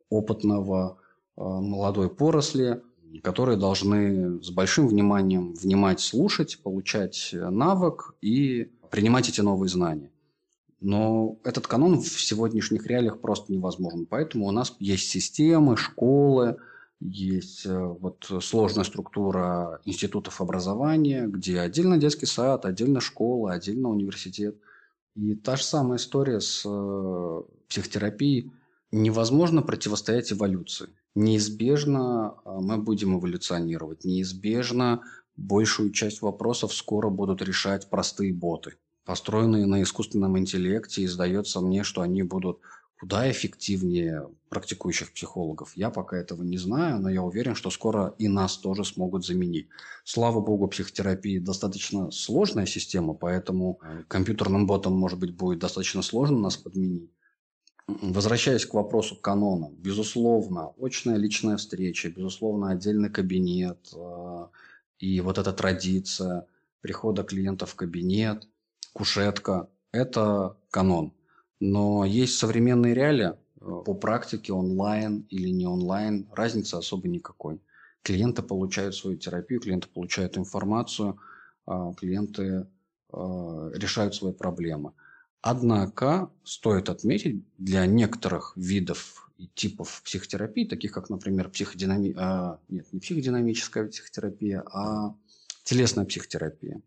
опытного 0.10 0.98
э, 1.36 1.42
молодой 1.42 2.10
поросли, 2.10 2.82
которые 3.24 3.58
должны 3.58 4.42
с 4.42 4.52
большим 4.52 4.88
вниманием 4.88 5.54
внимать, 5.54 6.00
слушать, 6.00 6.60
получать 6.64 7.32
навык 7.34 8.16
и 8.22 8.72
принимать 8.90 9.28
эти 9.28 9.42
новые 9.42 9.70
знания. 9.70 10.12
Но 10.80 11.38
этот 11.44 11.68
канон 11.68 12.00
в 12.00 12.08
сегодняшних 12.08 12.88
реалиях 12.88 13.20
просто 13.20 13.52
невозможен. 13.52 14.06
Поэтому 14.06 14.48
у 14.48 14.52
нас 14.52 14.76
есть 14.80 15.10
системы, 15.10 15.78
школы, 15.78 16.58
есть 17.02 17.66
э, 17.66 17.78
вот 17.78 18.32
сложная 18.42 18.84
структура 18.84 19.82
институтов 19.86 20.40
образования, 20.40 21.28
где 21.28 21.60
отдельно 21.60 21.98
детский 21.98 22.28
сад, 22.28 22.66
отдельно 22.66 23.02
школа, 23.02 23.54
отдельно 23.54 23.90
университет. 23.90 24.56
И 25.16 25.36
та 25.36 25.56
же 25.56 25.64
самая 25.64 25.98
история 25.98 26.40
с 26.40 26.64
э, 26.66 27.42
психотерапией. 27.68 28.52
Невозможно 28.92 29.62
противостоять 29.62 30.32
эволюции. 30.32 30.90
Неизбежно 31.16 32.36
э, 32.46 32.50
мы 32.62 32.78
будем 32.78 33.18
эволюционировать. 33.18 34.06
Неизбежно 34.06 35.02
большую 35.36 35.92
часть 35.92 36.22
вопросов 36.22 36.74
скоро 36.74 37.10
будут 37.10 37.42
решать 37.42 37.90
простые 37.90 38.32
боты, 38.32 38.76
построенные 39.06 39.66
на 39.66 39.82
искусственном 39.82 40.38
интеллекте. 40.38 41.02
И 41.02 41.08
сдается 41.08 41.62
мне, 41.62 41.84
что 41.84 42.02
они 42.02 42.22
будут 42.22 42.60
куда 43.02 43.32
эффективнее 43.32 44.30
практикующих 44.50 45.12
психологов. 45.12 45.76
Я 45.76 45.90
пока 45.90 46.18
этого 46.18 46.44
не 46.44 46.60
знаю, 46.60 47.00
но 47.00 47.10
я 47.10 47.24
уверен, 47.24 47.56
что 47.56 47.72
скоро 47.72 48.14
и 48.20 48.28
нас 48.28 48.58
тоже 48.58 48.86
смогут 48.86 49.26
заменить. 49.26 49.70
Слава 50.04 50.40
богу, 50.40 50.68
психотерапия 50.68 51.42
достаточно 51.42 52.12
сложная 52.12 52.68
система, 52.68 53.16
поэтому 53.16 53.80
компьютерным 54.08 54.68
ботам, 54.68 54.94
может 54.94 55.18
быть, 55.18 55.36
будет 55.36 55.58
достаточно 55.58 56.04
сложно 56.04 56.38
нас 56.38 56.58
подменить. 56.58 57.10
Возвращаясь 57.88 58.68
к 58.68 58.76
вопросу 58.76 59.16
канона, 59.16 59.72
безусловно, 59.72 60.74
очная 60.80 61.18
личная 61.18 61.58
встреча, 61.58 62.08
безусловно, 62.10 62.70
отдельный 62.70 63.10
кабинет 63.10 63.80
э, 63.96 64.48
и 65.00 65.22
вот 65.22 65.40
эта 65.40 65.54
традиция 65.54 66.46
прихода 66.82 67.24
клиента 67.24 67.66
в 67.66 67.74
кабинет, 67.74 68.48
кушетка– 68.94 69.72
это 69.92 70.56
канон. 70.70 71.14
Но 71.62 72.04
есть 72.04 72.38
современные 72.40 72.96
реалии 72.96 73.30
э, 73.30 73.34
по 73.60 73.94
практике 73.94 74.52
онлайн 74.52 75.28
или 75.30 75.50
не 75.50 75.68
онлайн, 75.68 76.28
разницы 76.34 76.76
особо 76.76 77.08
никакой. 77.08 77.62
Клиенты 78.02 78.42
получают 78.42 78.96
свою 78.96 79.18
терапию, 79.18 79.62
клиенты 79.62 79.88
получают 79.88 80.38
информацию, 80.40 81.20
а 81.68 81.94
клиенты 81.94 82.44
э, 83.14 83.72
решают 83.76 84.16
свои 84.16 84.34
проблемы. 84.34 84.94
Однако 85.42 86.32
стоит 86.44 86.90
отметить, 86.90 87.44
для 87.60 87.86
некоторых 87.86 88.54
видов 88.56 89.30
и 89.38 89.46
типов 89.48 90.02
психотерапии, 90.04 90.66
таких 90.66 90.92
как, 90.92 91.12
например, 91.12 91.50
психодинами... 91.50 92.16
а, 92.18 92.60
нет, 92.70 92.92
не 92.92 93.00
психодинамическая 93.00 93.88
психотерапия, 93.88 94.64
а 94.72 95.16
телесная 95.64 96.06
психотерапия. 96.06 96.82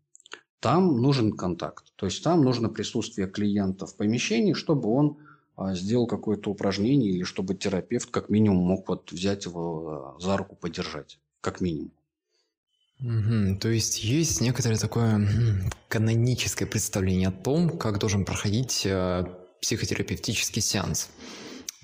Там 0.61 1.01
нужен 1.03 1.33
контакт. 1.33 1.93
То 1.97 2.07
есть 2.07 2.23
там 2.25 2.43
нужно 2.43 2.69
присутствие 2.69 3.29
клиента 3.29 3.87
в 3.87 3.97
помещении, 3.97 4.55
чтобы 4.55 4.89
он 4.89 5.19
а, 5.57 5.75
сделал 5.75 6.07
какое-то 6.07 6.51
упражнение 6.51 7.11
или 7.11 7.25
чтобы 7.25 7.55
терапевт 7.55 8.11
как 8.11 8.29
минимум 8.29 8.59
мог 8.65 8.89
вот 8.89 9.13
взять 9.13 9.45
его 9.45 10.15
а, 10.17 10.21
за 10.21 10.37
руку, 10.37 10.57
подержать. 10.57 11.19
Как 11.41 11.61
минимум. 11.61 11.91
Угу, 13.01 13.59
то 13.61 13.69
есть 13.69 14.03
есть 14.03 14.41
некоторое 14.41 14.79
такое 14.79 15.29
каноническое 15.89 16.67
представление 16.67 17.29
о 17.29 17.33
том, 17.33 17.77
как 17.77 17.99
должен 17.99 18.25
проходить 18.25 18.87
э, 18.87 19.25
психотерапевтический 19.61 20.63
сеанс. 20.63 21.11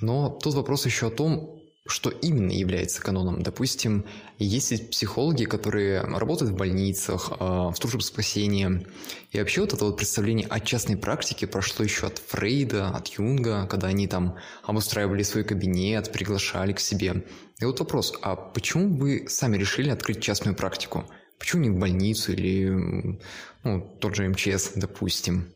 Но 0.00 0.30
тут 0.30 0.54
вопрос 0.54 0.86
еще 0.86 1.08
о 1.08 1.10
том, 1.10 1.59
что 1.90 2.10
именно 2.10 2.52
является 2.52 3.02
каноном. 3.02 3.42
Допустим, 3.42 4.06
есть 4.38 4.90
психологи, 4.90 5.44
которые 5.44 6.00
работают 6.00 6.52
в 6.52 6.56
больницах, 6.56 7.32
а, 7.38 7.70
в 7.70 7.76
службах 7.76 8.02
спасения. 8.02 8.86
И 9.32 9.38
вообще 9.38 9.60
вот 9.60 9.72
это 9.72 9.84
вот 9.84 9.96
представление 9.96 10.46
о 10.46 10.60
частной 10.60 10.96
практике 10.96 11.46
прошло 11.46 11.84
еще 11.84 12.06
от 12.06 12.18
Фрейда, 12.18 12.88
от 12.88 13.08
Юнга, 13.08 13.66
когда 13.66 13.88
они 13.88 14.06
там 14.06 14.36
обустраивали 14.62 15.22
свой 15.22 15.44
кабинет, 15.44 16.12
приглашали 16.12 16.72
к 16.72 16.80
себе. 16.80 17.24
И 17.60 17.64
вот 17.64 17.80
вопрос, 17.80 18.14
а 18.22 18.36
почему 18.36 18.96
вы 18.96 19.26
сами 19.28 19.56
решили 19.56 19.90
открыть 19.90 20.22
частную 20.22 20.56
практику? 20.56 21.04
Почему 21.38 21.62
не 21.62 21.70
в 21.70 21.78
больницу 21.78 22.32
или 22.32 23.18
ну, 23.64 23.98
тот 24.00 24.14
же 24.14 24.28
МЧС, 24.28 24.72
допустим? 24.76 25.52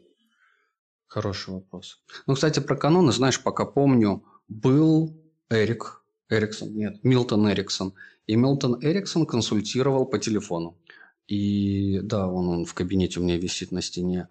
Хороший 1.07 1.55
вопрос. 1.55 2.01
Ну, 2.27 2.35
кстати, 2.35 2.59
про 2.61 2.77
каноны, 2.77 3.13
знаешь, 3.13 3.41
пока 3.41 3.65
помню, 3.65 4.25
был 4.49 5.17
Эрик 5.49 6.04
Эриксон, 6.29 6.75
нет, 6.75 7.05
Милтон 7.05 7.51
Эриксон. 7.51 7.95
И 8.27 8.37
Милтон 8.37 8.79
Эриксон 8.81 9.27
консультировал 9.27 10.07
по 10.07 10.19
телефону. 10.19 10.79
И 11.27 12.01
да, 12.01 12.27
он, 12.27 12.49
он 12.49 12.65
в 12.65 12.75
кабинете 12.75 13.21
у 13.21 13.23
меня 13.23 13.37
висит 13.37 13.73
на 13.73 13.83
стене. 13.83 14.29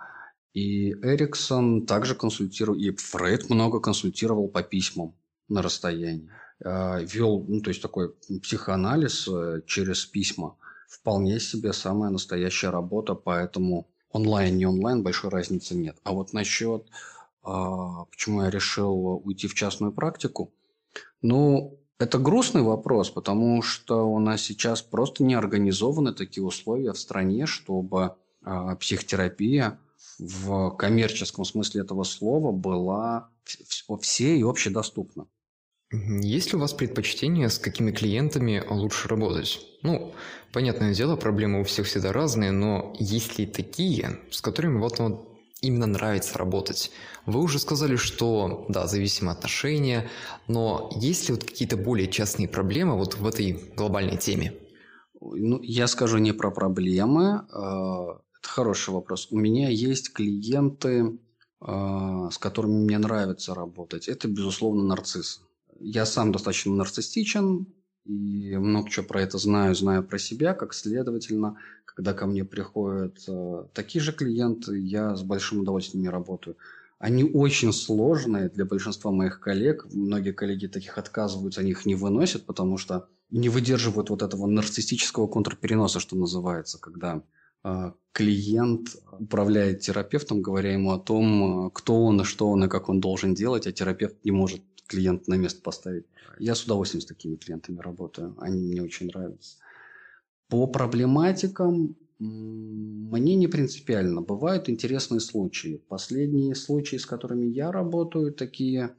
И 0.54 0.92
Эриксон 0.92 1.86
также 1.86 2.16
консультировал, 2.16 2.78
и 2.78 2.92
Фрейд 2.92 3.50
много 3.50 3.80
консультировал 3.80 4.48
по 4.48 4.62
письмам 4.62 5.16
на 5.50 5.62
расстоянии. 5.62 6.30
Э, 6.64 7.04
вел, 7.04 7.44
ну, 7.48 7.62
то 7.62 7.70
есть 7.70 7.82
такой 7.82 8.14
психоанализ 8.42 9.28
э, 9.28 9.62
через 9.66 10.06
письма. 10.06 10.56
Вполне 10.88 11.40
себе 11.40 11.74
самая 11.74 12.12
настоящая 12.12 12.70
работа, 12.70 13.16
поэтому 13.16 13.88
онлайн, 14.12 14.56
не 14.58 14.66
онлайн, 14.66 15.02
большой 15.02 15.32
разницы 15.32 15.76
нет. 15.76 15.98
А 16.04 16.14
вот 16.14 16.34
насчет, 16.34 16.88
а, 17.42 18.06
почему 18.06 18.44
я 18.44 18.52
решил 18.52 19.22
уйти 19.24 19.48
в 19.48 19.56
частную 19.56 19.92
практику, 19.92 20.54
ну, 21.24 21.80
это 22.04 22.20
грустный 22.20 22.62
вопрос, 22.62 23.10
потому 23.10 23.62
что 23.62 24.06
у 24.08 24.20
нас 24.20 24.42
сейчас 24.42 24.82
просто 24.82 25.24
не 25.24 25.36
организованы 25.36 26.14
такие 26.14 26.44
условия 26.44 26.92
в 26.92 27.00
стране, 27.00 27.46
чтобы 27.46 28.16
э, 28.46 28.76
психотерапия 28.80 29.80
в 30.20 30.72
коммерческом 30.72 31.46
смысле 31.46 31.82
этого 31.82 32.04
слова 32.04 32.52
была 32.52 33.30
все 34.02 34.38
и 34.38 34.44
общедоступна. 34.44 35.28
Есть 35.92 36.52
ли 36.52 36.58
у 36.58 36.62
вас 36.62 36.74
предпочтение, 36.74 37.50
с 37.50 37.60
какими 37.60 37.92
клиентами 37.92 38.64
лучше 38.68 39.08
работать? 39.08 39.62
Ну, 39.84 40.14
понятное 40.52 40.94
дело, 40.94 41.16
проблемы 41.16 41.62
у 41.62 41.64
всех 41.64 41.86
всегда 41.86 42.12
разные, 42.12 42.52
но 42.52 42.96
есть 43.00 43.38
ли 43.38 43.46
такие, 43.46 44.20
с 44.32 44.42
которыми 44.42 44.80
вот, 44.80 45.00
вот 45.00 45.33
именно 45.64 45.88
нравится 45.88 46.38
работать. 46.38 46.92
Вы 47.26 47.42
уже 47.42 47.58
сказали, 47.58 47.96
что, 47.96 48.66
да, 48.70 48.86
зависимые 48.86 49.34
отношения, 49.34 50.10
но 50.48 50.92
есть 50.96 51.28
ли 51.28 51.36
вот 51.36 51.44
какие-то 51.44 51.78
более 51.78 52.12
частные 52.12 52.48
проблемы 52.48 52.98
вот 52.98 53.16
в 53.16 53.26
этой 53.26 53.54
глобальной 53.76 54.18
теме? 54.18 54.54
Ну, 55.20 55.62
я 55.62 55.88
скажу 55.88 56.18
не 56.18 56.34
про 56.34 56.52
проблемы. 56.52 57.46
А, 57.52 58.20
это 58.40 58.50
хороший 58.50 58.94
вопрос. 58.94 59.30
У 59.32 59.38
меня 59.38 59.70
есть 59.70 60.12
клиенты, 60.12 61.18
а, 61.62 62.30
с 62.30 62.38
которыми 62.38 62.84
мне 62.84 62.98
нравится 62.98 63.56
работать. 63.56 64.10
Это, 64.10 64.28
безусловно, 64.28 64.84
нарцисс. 64.84 65.42
Я 65.80 66.06
сам 66.06 66.34
достаточно 66.34 66.74
нарциссичен 66.74 67.68
и 68.06 68.58
много 68.58 68.90
чего 68.90 69.06
про 69.06 69.22
это 69.22 69.38
знаю, 69.38 69.76
знаю 69.76 70.04
про 70.04 70.20
себя, 70.20 70.54
как 70.54 70.74
следовательно, 70.74 71.58
когда 71.96 72.14
ко 72.14 72.26
мне 72.26 72.44
приходят 72.44 73.18
а, 73.28 73.68
такие 73.74 74.02
же 74.02 74.14
клиенты, 74.14 74.80
я 74.80 75.16
с 75.16 75.24
большим 75.24 75.60
удовольствием 75.60 76.04
не 76.04 76.10
работаю. 76.10 76.58
Они 77.00 77.24
очень 77.24 77.74
сложные 77.74 78.50
для 78.50 78.66
большинства 78.66 79.12
моих 79.12 79.40
коллег. 79.40 79.86
Многие 79.92 80.32
коллеги 80.32 80.68
таких 80.68 80.98
отказываются, 80.98 81.62
они 81.62 81.72
их 81.72 81.86
не 81.86 81.96
выносят, 81.96 82.46
потому 82.46 82.78
что 82.78 83.08
не 83.30 83.50
выдерживают 83.50 84.10
вот 84.10 84.22
этого 84.22 84.48
нарциссического 84.48 85.28
контрпереноса, 85.28 86.00
что 86.00 86.16
называется, 86.16 86.80
когда 86.80 87.24
э, 87.64 87.92
клиент 88.12 88.96
управляет 89.20 89.82
терапевтом, 89.82 90.42
говоря 90.42 90.72
ему 90.72 90.92
о 90.92 91.00
том, 91.00 91.72
кто 91.72 92.06
он 92.06 92.22
и 92.22 92.24
что 92.24 92.50
он 92.50 92.64
и 92.64 92.70
как 92.70 92.90
он 92.90 93.02
должен 93.02 93.34
делать, 93.34 93.68
а 93.68 93.72
терапевт 93.72 94.24
не 94.24 94.32
может 94.32 94.62
клиент 94.88 95.28
на 95.28 95.36
место 95.36 95.62
поставить. 95.62 96.06
Я 96.40 96.56
с 96.56 96.64
удовольствием 96.64 97.02
с 97.02 97.06
такими 97.06 97.36
клиентами 97.36 97.80
работаю, 97.80 98.36
они 98.40 98.62
мне 98.62 98.82
очень 98.82 99.08
нравятся. 99.08 99.58
По 100.54 100.68
проблематикам 100.68 101.96
мне 102.20 103.36
не 103.36 103.48
принципиально. 103.48 104.22
Бывают 104.22 104.70
интересные 104.70 105.20
случаи. 105.20 105.82
Последние 105.90 106.54
случаи, 106.54 106.98
с 106.98 107.08
которыми 107.08 107.48
я 107.48 107.72
работаю, 107.72 108.32
такие, 108.32 108.96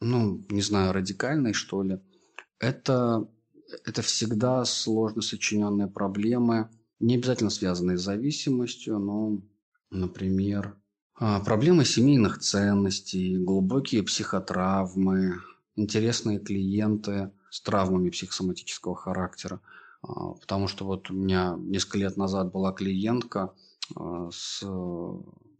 ну, 0.00 0.46
не 0.50 0.62
знаю, 0.62 0.92
радикальные, 0.92 1.52
что 1.52 1.82
ли. 1.82 1.98
Это, 2.60 3.28
это 3.84 4.02
всегда 4.02 4.64
сложно 4.64 5.20
сочиненные 5.20 5.88
проблемы, 5.88 6.70
не 7.00 7.16
обязательно 7.16 7.50
связанные 7.50 7.98
с 7.98 8.02
зависимостью, 8.02 9.00
но, 9.00 9.42
например, 9.90 10.76
а, 11.16 11.40
проблемы 11.40 11.84
семейных 11.84 12.38
ценностей, 12.38 13.36
глубокие 13.36 14.04
психотравмы, 14.04 15.40
интересные 15.74 16.38
клиенты 16.38 17.32
с 17.50 17.60
травмами 17.62 18.10
психосоматического 18.10 18.94
характера– 18.94 19.60
потому 20.02 20.68
что 20.68 20.84
вот 20.84 21.10
у 21.10 21.14
меня 21.14 21.56
несколько 21.58 21.98
лет 21.98 22.16
назад 22.16 22.52
была 22.52 22.72
клиентка 22.72 23.54
а, 23.96 24.30
с 24.30 24.64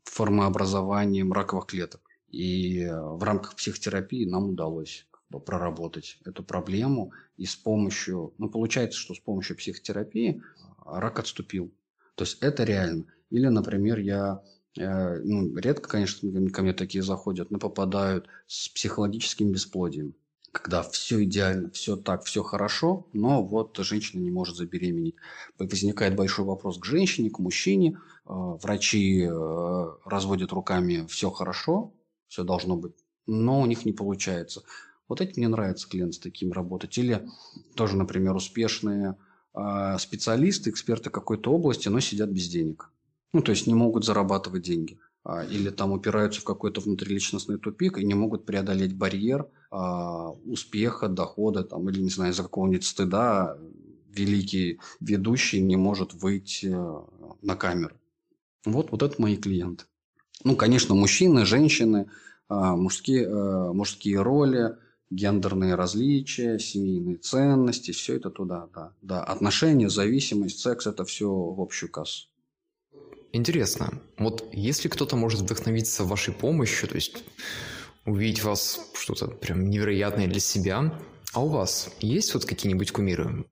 формообразованием 0.05 1.33
раковых 1.33 1.67
клеток. 1.67 2.01
И 2.29 2.87
в 2.91 3.23
рамках 3.23 3.57
психотерапии 3.57 4.25
нам 4.25 4.51
удалось 4.51 5.07
как 5.11 5.23
бы 5.29 5.41
проработать 5.41 6.19
эту 6.25 6.43
проблему. 6.43 7.13
И 7.37 7.45
с 7.45 7.55
помощью, 7.55 8.35
ну, 8.39 8.49
получается, 8.49 8.99
что 8.99 9.15
с 9.15 9.21
помощью 9.21 9.57
психотерапии 9.57 10.43
рак 10.85 11.19
отступил. 11.19 11.73
То 12.15 12.25
есть 12.25 12.39
это 12.43 12.65
реально. 12.65 13.05
Или, 13.31 13.47
например, 13.47 13.99
я 13.99 14.43
э, 14.79 15.19
ну, 15.21 15.55
редко, 15.57 15.89
конечно, 15.89 16.51
ко 16.51 16.63
мне 16.63 16.73
такие 16.73 17.03
заходят, 17.03 17.51
но 17.51 17.59
попадают 17.59 18.27
с 18.47 18.69
психологическим 18.69 19.53
бесплодием 19.53 20.15
когда 20.53 20.83
все 20.83 21.25
идеально, 21.25 21.71
все 21.71 21.97
так, 21.97 22.25
все 22.25 22.43
хорошо, 22.43 23.07
но 23.15 23.43
вот 23.43 23.77
женщина 23.79 24.21
не 24.21 24.31
может 24.31 24.57
забеременеть. 24.57 25.17
Возникает 25.59 26.15
большой 26.15 26.45
вопрос 26.45 26.79
к 26.79 26.85
женщине, 26.85 27.31
к 27.31 27.39
мужчине. 27.39 27.99
Э, 28.27 28.33
врачи 28.63 29.23
э, 29.23 29.87
разводят 30.05 30.53
руками, 30.53 31.07
все 31.09 31.31
хорошо, 31.31 31.95
все 32.29 32.45
должно 32.45 32.77
быть, 32.77 32.93
но 33.27 33.61
у 33.61 33.67
них 33.67 33.87
не 33.87 33.93
получается. 33.93 34.63
Вот 35.09 35.21
эти 35.21 35.39
мне 35.39 35.49
нравится 35.49 35.89
клиент 35.89 36.15
с 36.15 36.19
таким 36.19 36.53
работать. 36.53 36.97
Или 36.99 37.27
тоже, 37.75 37.97
например, 37.97 38.35
успешные 38.35 39.17
э, 39.55 39.97
специалисты, 39.99 40.69
эксперты 40.69 41.09
какой-то 41.09 41.51
области, 41.51 41.89
но 41.89 42.01
сидят 42.01 42.29
без 42.29 42.49
денег. 42.49 42.91
Ну, 43.33 43.41
то 43.41 43.53
есть 43.53 43.67
не 43.67 43.75
могут 43.75 44.05
зарабатывать 44.05 44.63
деньги. 44.63 44.99
А, 45.25 45.45
или 45.45 45.71
там 45.71 45.93
упираются 45.93 46.41
в 46.41 46.45
какой-то 46.45 46.81
внутриличностный 46.81 47.59
тупик 47.59 47.99
и 47.99 48.05
не 48.05 48.15
могут 48.15 48.45
преодолеть 48.45 48.97
барьер 48.97 49.47
успеха, 50.45 51.09
дохода 51.09 51.65
там, 51.65 51.89
или, 51.89 52.01
не 52.01 52.11
знаю, 52.11 52.33
из-за 52.33 52.43
какого-нибудь 52.43 52.85
стыда 52.85 53.57
великий 54.13 54.81
ведущий 55.01 55.61
не 55.61 55.77
может 55.77 56.15
выйти 56.15 56.67
э, 56.73 57.03
на 57.43 57.57
камеру. 57.57 57.97
Вот, 58.65 58.91
вот 58.91 59.03
это 59.03 59.21
мои 59.21 59.37
клиенты. 59.37 59.85
Ну, 60.45 60.57
конечно, 60.57 60.95
мужчины, 60.95 61.45
женщины, 61.45 62.11
а, 62.49 62.77
мужские, 62.77 63.25
э, 63.25 63.73
мужские 63.73 64.21
роли, 64.23 64.77
гендерные 65.11 65.75
различия, 65.75 66.59
семейные 66.59 67.17
ценности, 67.17 67.91
все 67.93 68.17
это 68.17 68.31
туда, 68.31 68.69
да. 68.75 68.93
да. 69.03 69.25
Отношения, 69.25 69.89
зависимость, 69.89 70.61
секс– 70.61 70.87
это 70.87 71.05
все 71.05 71.29
в 71.29 71.61
общую 71.61 71.91
кассу. 71.91 72.29
Интересно, 73.33 74.01
вот 74.19 74.47
если 74.53 74.89
кто-то 74.89 75.17
может 75.17 75.41
вдохновиться 75.41 76.05
вашей 76.05 76.35
помощью, 76.35 76.89
то 76.89 76.97
есть 76.97 77.25
увидеть 78.05 78.43
вас 78.43 78.91
что-то 78.95 79.29
прям 79.29 79.69
невероятное 79.69 80.27
для 80.27 80.41
себя, 80.41 80.99
а 81.33 81.45
у 81.45 81.49
вас 81.49 81.91
есть 82.01 82.35
вот 82.35 82.45
какие-нибудь 82.45 82.93
кумиры? 82.93 83.47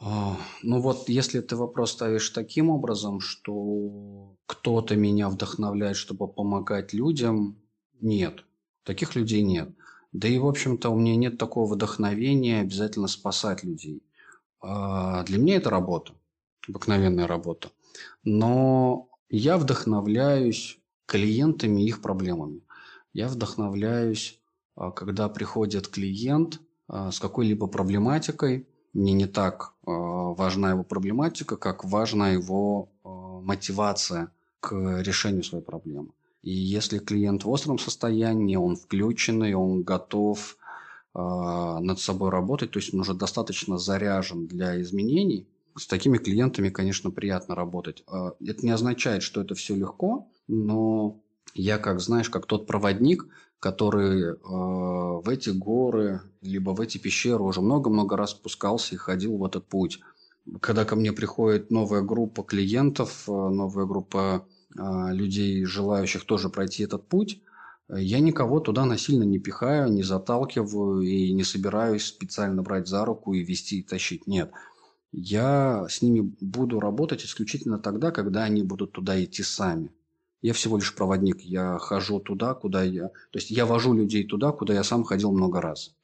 А, 0.00 0.36
ну 0.62 0.80
вот, 0.80 1.08
если 1.08 1.40
ты 1.40 1.56
вопрос 1.56 1.92
ставишь 1.92 2.30
таким 2.30 2.70
образом, 2.70 3.20
что 3.20 4.36
кто-то 4.46 4.94
меня 4.96 5.28
вдохновляет, 5.28 5.96
чтобы 5.96 6.28
помогать 6.28 6.92
людям, 6.92 7.58
нет. 8.00 8.44
Таких 8.84 9.16
людей 9.16 9.42
нет. 9.42 9.70
Да 10.12 10.28
и, 10.28 10.38
в 10.38 10.46
общем-то, 10.46 10.90
у 10.90 10.98
меня 10.98 11.16
нет 11.16 11.38
такого 11.38 11.74
вдохновения 11.74 12.60
обязательно 12.60 13.08
спасать 13.08 13.64
людей. 13.64 14.02
А 14.60 15.24
для 15.24 15.38
меня 15.38 15.56
это 15.56 15.70
работа, 15.70 16.12
обыкновенная 16.68 17.26
работа. 17.26 17.70
Но 18.22 19.08
я 19.28 19.58
вдохновляюсь 19.58 20.78
клиентами 21.06 21.82
и 21.82 21.88
их 21.88 22.02
проблемами. 22.02 22.62
Я 23.16 23.28
вдохновляюсь, 23.28 24.38
а, 24.74 24.90
когда 24.90 25.30
приходит 25.30 25.88
клиент 25.88 26.60
а, 26.86 27.10
с 27.10 27.18
какой-либо 27.18 27.66
проблематикой. 27.66 28.68
Мне 28.92 29.14
не 29.14 29.24
так 29.24 29.72
а, 29.86 29.90
важна 30.34 30.72
его 30.72 30.84
проблематика, 30.84 31.56
как 31.56 31.82
важна 31.82 32.32
его 32.32 32.90
мотивация 33.42 34.32
к 34.60 35.00
решению 35.00 35.44
своей 35.44 35.64
проблемы. 35.64 36.10
И 36.42 36.50
если 36.50 36.98
клиент 36.98 37.44
в 37.44 37.50
остром 37.50 37.78
состоянии, 37.78 38.56
он 38.56 38.76
включенный, 38.76 39.54
он 39.54 39.82
готов 39.82 40.58
над 41.14 41.98
собой 41.98 42.28
работать, 42.30 42.72
то 42.72 42.78
есть 42.78 42.92
он 42.92 43.00
уже 43.00 43.14
достаточно 43.14 43.78
заряжен 43.78 44.46
для 44.46 44.78
изменений, 44.82 45.48
с 45.74 45.86
такими 45.86 46.18
клиентами, 46.18 46.68
конечно, 46.68 47.10
приятно 47.10 47.54
работать. 47.54 48.04
Это 48.06 48.66
не 48.66 48.70
означает, 48.70 49.22
что 49.22 49.40
это 49.40 49.54
все 49.54 49.74
легко, 49.74 50.28
но 50.46 51.22
я, 51.56 51.78
как 51.78 52.00
знаешь, 52.00 52.30
как 52.30 52.46
тот 52.46 52.66
проводник, 52.66 53.26
который 53.60 54.32
э, 54.32 54.36
в 54.42 55.28
эти 55.28 55.50
горы, 55.50 56.20
либо 56.42 56.70
в 56.70 56.80
эти 56.80 56.98
пещеры 56.98 57.42
уже 57.42 57.60
много-много 57.60 58.16
раз 58.16 58.32
спускался 58.32 58.94
и 58.94 58.98
ходил 58.98 59.36
в 59.38 59.44
этот 59.44 59.66
путь. 59.66 60.00
Когда 60.60 60.84
ко 60.84 60.94
мне 60.94 61.12
приходит 61.12 61.70
новая 61.70 62.02
группа 62.02 62.42
клиентов, 62.42 63.24
э, 63.28 63.32
новая 63.32 63.86
группа 63.86 64.46
э, 64.76 65.12
людей, 65.12 65.64
желающих 65.64 66.24
тоже 66.24 66.48
пройти 66.48 66.84
этот 66.84 67.08
путь, 67.08 67.42
я 67.88 68.18
никого 68.18 68.58
туда 68.58 68.84
насильно 68.84 69.22
не 69.22 69.38
пихаю, 69.38 69.92
не 69.92 70.02
заталкиваю 70.02 71.02
и 71.02 71.32
не 71.32 71.44
собираюсь 71.44 72.04
специально 72.04 72.60
брать 72.62 72.88
за 72.88 73.04
руку 73.04 73.32
и 73.32 73.44
вести 73.44 73.78
и 73.78 73.82
тащить. 73.84 74.26
Нет 74.26 74.50
я 75.12 75.86
с 75.88 76.02
ними 76.02 76.34
буду 76.40 76.78
работать 76.78 77.24
исключительно 77.24 77.78
тогда, 77.78 78.10
когда 78.10 78.44
они 78.44 78.62
будут 78.62 78.92
туда 78.92 79.22
идти 79.22 79.42
сами. 79.42 79.90
Я 80.42 80.52
всего 80.52 80.76
лишь 80.76 80.94
проводник, 80.94 81.40
я 81.40 81.78
хожу 81.78 82.20
туда, 82.20 82.54
куда 82.54 82.82
я... 82.82 83.08
То 83.08 83.38
есть 83.38 83.50
я 83.50 83.66
вожу 83.66 83.94
людей 83.94 84.24
туда, 84.24 84.52
куда 84.52 84.74
я 84.74 84.84
сам 84.84 85.04
ходил 85.04 85.32
много 85.32 85.60
раз. 85.60 85.94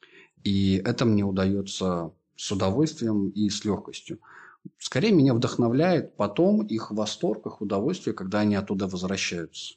И 0.43 0.81
это 0.83 1.05
мне 1.05 1.23
удается 1.23 2.11
с 2.35 2.51
удовольствием 2.51 3.29
и 3.29 3.49
с 3.49 3.63
легкостью. 3.63 4.19
Скорее 4.77 5.11
меня 5.11 5.33
вдохновляет 5.33 6.15
потом 6.15 6.65
их 6.65 6.91
восторг, 6.91 7.45
их 7.45 7.61
удовольствие, 7.61 8.13
когда 8.13 8.39
они 8.39 8.55
оттуда 8.55 8.87
возвращаются. 8.87 9.75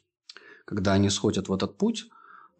Когда 0.64 0.94
они 0.94 1.10
сходят 1.10 1.48
в 1.48 1.52
этот 1.52 1.76
путь, 1.76 2.08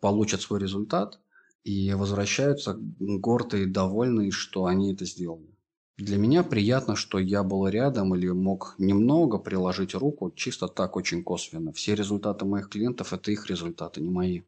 получат 0.00 0.40
свой 0.40 0.60
результат 0.60 1.18
и 1.64 1.92
возвращаются 1.94 2.76
гордые 2.78 3.64
и 3.64 3.70
довольные, 3.70 4.30
что 4.30 4.66
они 4.66 4.92
это 4.92 5.04
сделали. 5.04 5.55
Для 5.98 6.18
меня 6.18 6.42
приятно, 6.42 6.94
что 6.94 7.18
я 7.18 7.42
был 7.42 7.66
рядом 7.68 8.14
или 8.14 8.28
мог 8.28 8.74
немного 8.76 9.38
приложить 9.38 9.94
руку, 9.94 10.30
чисто 10.30 10.68
так, 10.68 10.94
очень 10.94 11.24
косвенно. 11.24 11.72
Все 11.72 11.94
результаты 11.94 12.44
моих 12.44 12.68
клиентов– 12.68 13.12
это 13.14 13.30
их 13.30 13.48
результаты, 13.48 14.02
не 14.02 14.10
мои. 14.10 14.42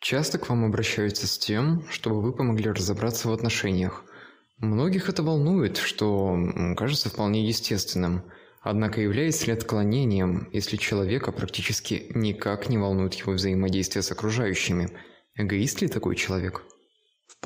Часто 0.00 0.38
к 0.38 0.48
вам 0.48 0.64
обращаются 0.64 1.28
с 1.28 1.38
тем, 1.38 1.84
чтобы 1.88 2.20
вы 2.20 2.32
помогли 2.32 2.70
разобраться 2.72 3.28
в 3.28 3.32
отношениях. 3.32 4.04
Многих 4.58 5.08
это 5.08 5.22
волнует, 5.22 5.76
что 5.76 6.36
кажется 6.76 7.10
вполне 7.10 7.46
естественным. 7.46 8.24
Однако 8.60 9.00
является 9.00 9.46
ли 9.46 9.52
отклонением, 9.52 10.48
если 10.52 10.76
человека 10.76 11.30
практически 11.30 12.10
никак 12.12 12.68
не 12.68 12.78
волнует 12.78 13.14
его 13.14 13.34
взаимодействие 13.34 14.02
с 14.02 14.10
окружающими? 14.10 14.90
Эгоист 15.36 15.80
ли 15.82 15.86
такой 15.86 16.16
человек? 16.16 16.64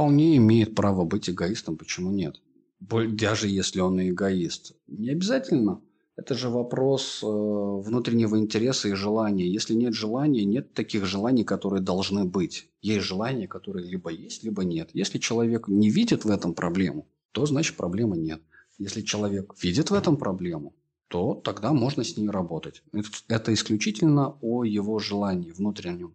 Вполне 0.01 0.39
имеет 0.39 0.75
право 0.75 1.05
быть 1.05 1.29
эгоистом, 1.29 1.77
почему 1.77 2.11
нет? 2.11 2.41
Даже 2.81 3.49
если 3.49 3.81
он 3.81 4.01
и 4.01 4.09
эгоист. 4.09 4.73
Не 4.89 5.11
обязательно. 5.11 5.83
Это 6.17 6.35
же 6.35 6.49
вопрос 6.49 7.21
э, 7.23 7.27
внутреннего 7.27 8.39
интереса 8.39 8.89
и 8.89 8.95
желания. 8.95 9.47
Если 9.47 9.75
нет 9.75 9.93
желания, 9.93 10.47
нет 10.47 10.73
таких 10.73 11.05
желаний, 11.05 11.45
которые 11.45 11.83
должны 11.83 12.25
быть. 12.25 12.71
Есть 12.81 13.05
желания, 13.05 13.47
которые 13.47 13.91
либо 13.91 14.11
есть, 14.11 14.43
либо 14.43 14.65
нет. 14.65 14.89
Если 14.95 15.19
человек 15.19 15.69
не 15.69 15.91
видит 15.91 16.25
в 16.25 16.31
этом 16.31 16.55
проблему, 16.55 17.07
то 17.33 17.45
значит 17.45 17.77
проблемы 17.77 18.17
нет. 18.17 18.41
Если 18.79 19.03
человек 19.03 19.55
видит 19.63 19.91
в 19.91 19.95
этом 19.95 20.17
проблему, 20.17 20.73
то 21.09 21.35
тогда 21.35 21.75
можно 21.75 22.05
с 22.05 22.17
ней 22.17 22.31
работать. 22.31 22.83
Это 23.29 23.53
исключительно 23.53 24.39
о 24.41 24.65
его 24.65 24.99
желании 24.99 25.53
внутреннем. 25.53 26.15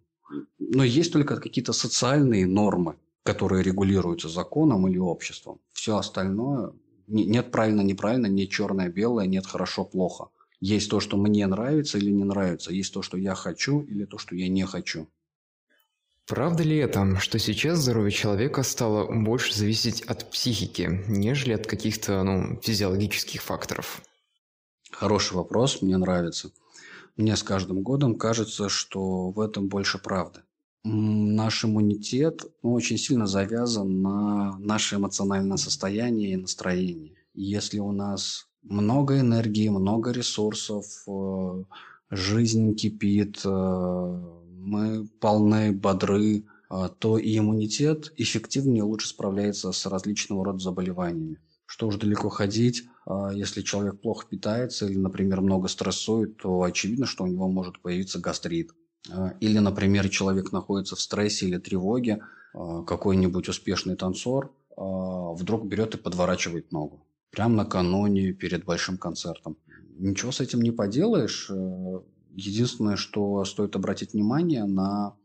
Но 0.58 0.82
есть 0.82 1.12
только 1.12 1.36
какие-то 1.36 1.72
социальные 1.72 2.46
нормы, 2.46 2.96
которые 3.26 3.62
регулируются 3.62 4.28
законом 4.28 4.88
или 4.88 4.98
обществом. 4.98 5.60
Все 5.72 5.98
остальное 5.98 6.72
нет 7.06 7.50
правильно-неправильно, 7.50 8.26
нет 8.26 8.50
черное-белое, 8.50 9.26
нет 9.26 9.46
хорошо-плохо. 9.46 10.28
Есть 10.60 10.90
то, 10.90 11.00
что 11.00 11.16
мне 11.16 11.46
нравится 11.46 11.98
или 11.98 12.10
не 12.10 12.24
нравится. 12.24 12.72
Есть 12.72 12.94
то, 12.94 13.02
что 13.02 13.16
я 13.16 13.34
хочу 13.34 13.82
или 13.82 14.04
то, 14.04 14.18
что 14.18 14.34
я 14.34 14.48
не 14.48 14.64
хочу. 14.64 15.08
Правда 16.26 16.64
ли 16.64 16.76
это, 16.76 17.20
что 17.20 17.38
сейчас 17.38 17.78
здоровье 17.78 18.10
человека 18.10 18.64
стало 18.64 19.12
больше 19.12 19.54
зависеть 19.54 20.02
от 20.02 20.28
психики, 20.30 21.04
нежели 21.06 21.52
от 21.52 21.66
каких-то 21.66 22.24
ну, 22.24 22.60
физиологических 22.60 23.40
факторов? 23.40 24.02
Хороший 24.90 25.34
вопрос, 25.34 25.82
мне 25.82 25.96
нравится. 25.96 26.50
Мне 27.16 27.36
с 27.36 27.42
каждым 27.44 27.82
годом 27.82 28.16
кажется, 28.16 28.68
что 28.68 29.30
в 29.30 29.40
этом 29.40 29.68
больше 29.68 29.98
правды. 29.98 30.40
Наш 30.88 31.64
иммунитет 31.64 32.44
ну, 32.62 32.72
очень 32.72 32.96
сильно 32.96 33.26
завязан 33.26 34.02
на 34.02 34.56
наше 34.58 34.94
эмоциональное 34.94 35.56
состояние 35.56 36.34
и 36.34 36.36
настроение. 36.36 37.16
Если 37.34 37.80
у 37.80 37.90
нас 37.90 38.46
много 38.62 39.18
энергии, 39.18 39.68
много 39.68 40.12
ресурсов, 40.12 40.86
э, 41.08 41.64
жизнь 42.10 42.76
кипит, 42.76 43.40
э, 43.44 43.48
мы 43.48 45.08
полны, 45.18 45.72
бодры, 45.72 46.44
э, 46.70 46.88
то 47.00 47.18
и 47.18 47.36
иммунитет 47.36 48.12
эффективнее 48.16 48.84
лучше 48.84 49.08
справляется 49.08 49.72
с 49.72 49.86
различного 49.86 50.44
рода 50.44 50.60
заболеваниями. 50.60 51.40
Что 51.66 51.88
уж 51.88 51.96
далеко 51.96 52.28
ходить, 52.28 52.84
если 53.34 53.62
человек 53.62 54.00
плохо 54.00 54.24
питается 54.30 54.86
или, 54.86 54.98
например, 54.98 55.40
много 55.40 55.66
стрессует, 55.66 56.36
то 56.36 56.62
очевидно, 56.62 57.06
что 57.06 57.24
у 57.24 57.26
него 57.26 57.48
может 57.48 57.82
появиться 57.82 58.20
гастрит. 58.20 58.70
А, 59.10 59.34
или, 59.40 59.58
например, 59.58 60.08
человек 60.08 60.52
находится 60.52 60.96
в 60.96 61.00
стрессе 61.00 61.46
или 61.46 61.58
тревоге, 61.58 62.22
а, 62.54 62.82
какой-нибудь 62.82 63.48
успешный 63.48 63.96
танцор 63.96 64.54
а, 64.76 65.32
вдруг 65.32 65.66
берет 65.66 65.94
и 65.94 65.98
подворачивает 65.98 66.72
ногу. 66.72 67.06
Прямо 67.30 67.56
накануне 67.56 68.32
перед 68.32 68.64
большим 68.64 68.98
концертом. 68.98 69.58
Ничего 69.98 70.32
с 70.32 70.40
этим 70.40 70.62
не 70.62 70.70
поделаешь. 70.70 71.50
Э, 71.50 72.00
единственное, 72.34 72.96
что 72.96 73.44
стоит 73.44 73.76
обратить 73.76 74.12
внимание 74.12 74.64
на 74.64 75.16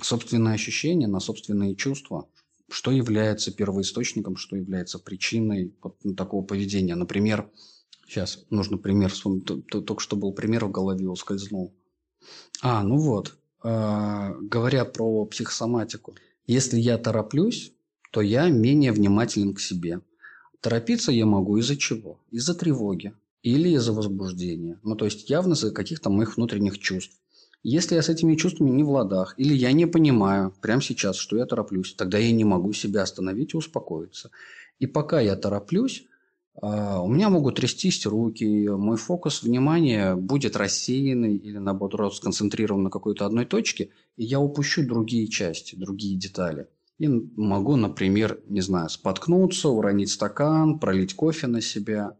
собственные 0.00 0.54
ощущения, 0.54 1.06
на 1.06 1.20
собственные 1.20 1.76
чувства. 1.76 2.28
Что 2.70 2.92
является 2.92 3.52
первоисточником, 3.52 4.36
что 4.36 4.56
является 4.56 4.98
причиной 4.98 5.74
такого 6.16 6.44
поведения. 6.44 6.94
Например, 6.94 7.50
сейчас 8.06 8.44
нужно 8.50 8.78
пример. 8.78 9.12
Только 9.68 10.00
что 10.00 10.16
был 10.16 10.32
пример 10.32 10.64
в 10.66 10.70
голове, 10.70 11.08
ускользнул. 11.08 11.74
А, 12.62 12.82
ну 12.82 12.96
вот. 12.96 13.36
Э, 13.62 14.34
говоря 14.40 14.84
про 14.84 15.24
психосоматику. 15.26 16.14
Если 16.46 16.78
я 16.78 16.98
тороплюсь, 16.98 17.72
то 18.10 18.20
я 18.20 18.48
менее 18.48 18.92
внимателен 18.92 19.54
к 19.54 19.60
себе. 19.60 20.00
Торопиться 20.60 21.12
я 21.12 21.26
могу 21.26 21.58
из-за 21.58 21.76
чего? 21.76 22.18
Из-за 22.30 22.54
тревоги 22.54 23.14
или 23.42 23.70
из-за 23.70 23.92
возбуждения. 23.92 24.78
Ну, 24.82 24.96
то 24.96 25.04
есть 25.04 25.30
явно 25.30 25.54
из-за 25.54 25.70
каких-то 25.70 26.10
моих 26.10 26.36
внутренних 26.36 26.78
чувств. 26.78 27.16
Если 27.62 27.94
я 27.94 28.02
с 28.02 28.08
этими 28.08 28.36
чувствами 28.36 28.70
не 28.70 28.82
в 28.82 28.90
ладах, 28.90 29.34
или 29.36 29.54
я 29.54 29.72
не 29.72 29.86
понимаю 29.86 30.54
прямо 30.62 30.80
сейчас, 30.80 31.16
что 31.16 31.36
я 31.36 31.44
тороплюсь, 31.44 31.94
тогда 31.94 32.16
я 32.16 32.32
не 32.32 32.44
могу 32.44 32.72
себя 32.72 33.02
остановить 33.02 33.52
и 33.52 33.56
успокоиться. 33.56 34.30
И 34.78 34.86
пока 34.86 35.20
я 35.20 35.36
тороплюсь, 35.36 36.06
у 36.62 37.08
меня 37.08 37.30
могут 37.30 37.56
трястись 37.56 38.04
руки, 38.04 38.68
мой 38.68 38.96
фокус 38.96 39.42
внимания 39.42 40.14
будет 40.14 40.56
рассеянный 40.56 41.36
или, 41.36 41.58
наоборот, 41.58 42.14
сконцентрирован 42.14 42.82
на 42.82 42.90
какой-то 42.90 43.24
одной 43.24 43.46
точке, 43.46 43.90
и 44.16 44.24
я 44.24 44.40
упущу 44.40 44.86
другие 44.86 45.28
части, 45.28 45.74
другие 45.74 46.18
детали. 46.18 46.66
И 46.98 47.08
могу, 47.08 47.76
например, 47.76 48.40
не 48.46 48.60
знаю, 48.60 48.90
споткнуться, 48.90 49.70
уронить 49.70 50.10
стакан, 50.10 50.78
пролить 50.78 51.14
кофе 51.14 51.46
на 51.46 51.62
себя. 51.62 52.18